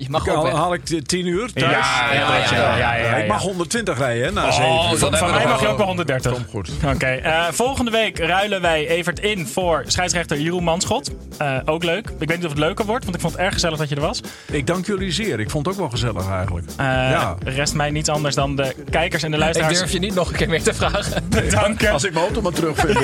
[0.02, 0.54] Je mag Haal, ook weg.
[0.54, 1.72] haal ik de 10 uur thuis?
[1.72, 3.34] Ja, ja, ja, ja, ja, ja, Ik ja.
[3.34, 4.52] mag 120 rijden hè, na Oh,
[4.90, 6.32] 7 van, van mij mag je ook wel 130.
[6.34, 6.70] Kom goed.
[6.94, 11.12] Oké, eh, volgende week ruilen wij Evert in voor scheidsrechter Jeroen Manschot.
[11.38, 12.10] Eh, ook leuk.
[12.20, 13.96] Ik weet niet of het leuker wordt, want ik vond het erg gezellig dat je
[13.96, 14.22] er was.
[14.52, 15.40] Ik dank jullie zeer.
[15.40, 16.66] Ik vond het ook wel gezellig eigenlijk.
[16.78, 17.36] Eh, Ja.
[17.44, 20.30] Rest mij niets anders dan de kijkers en de Ik luisteraars durf je niet nog
[20.30, 21.24] een keer meer te vragen.
[21.30, 21.92] bedanken.
[21.92, 23.00] Als ik mijn auto maar terugvind.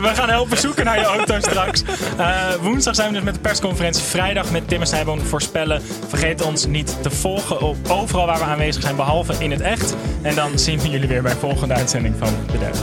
[0.00, 1.82] We gaan helpen zoeken naar je auto straks.
[2.16, 4.02] Eh, woensdag zijn we dus met de persconferentie.
[4.02, 5.82] Vrijdag met Tim en Snijboom voorspellen.
[6.08, 9.94] Vergeet ons niet te volgen op overal waar we aanwezig zijn, behalve in het echt.
[10.22, 12.78] En dan zien we jullie weer bij de volgende uitzending van De Derde.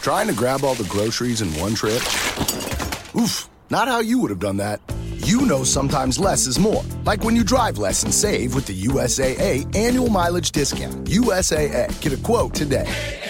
[0.00, 2.02] Trying to grab all the groceries in one trip?
[3.12, 4.80] Oof, not how you would have done that.
[5.18, 6.82] You know sometimes less is more.
[7.04, 11.04] Like when you drive less and save with the USAA annual mileage discount.
[11.06, 13.29] USAA, get a quote today.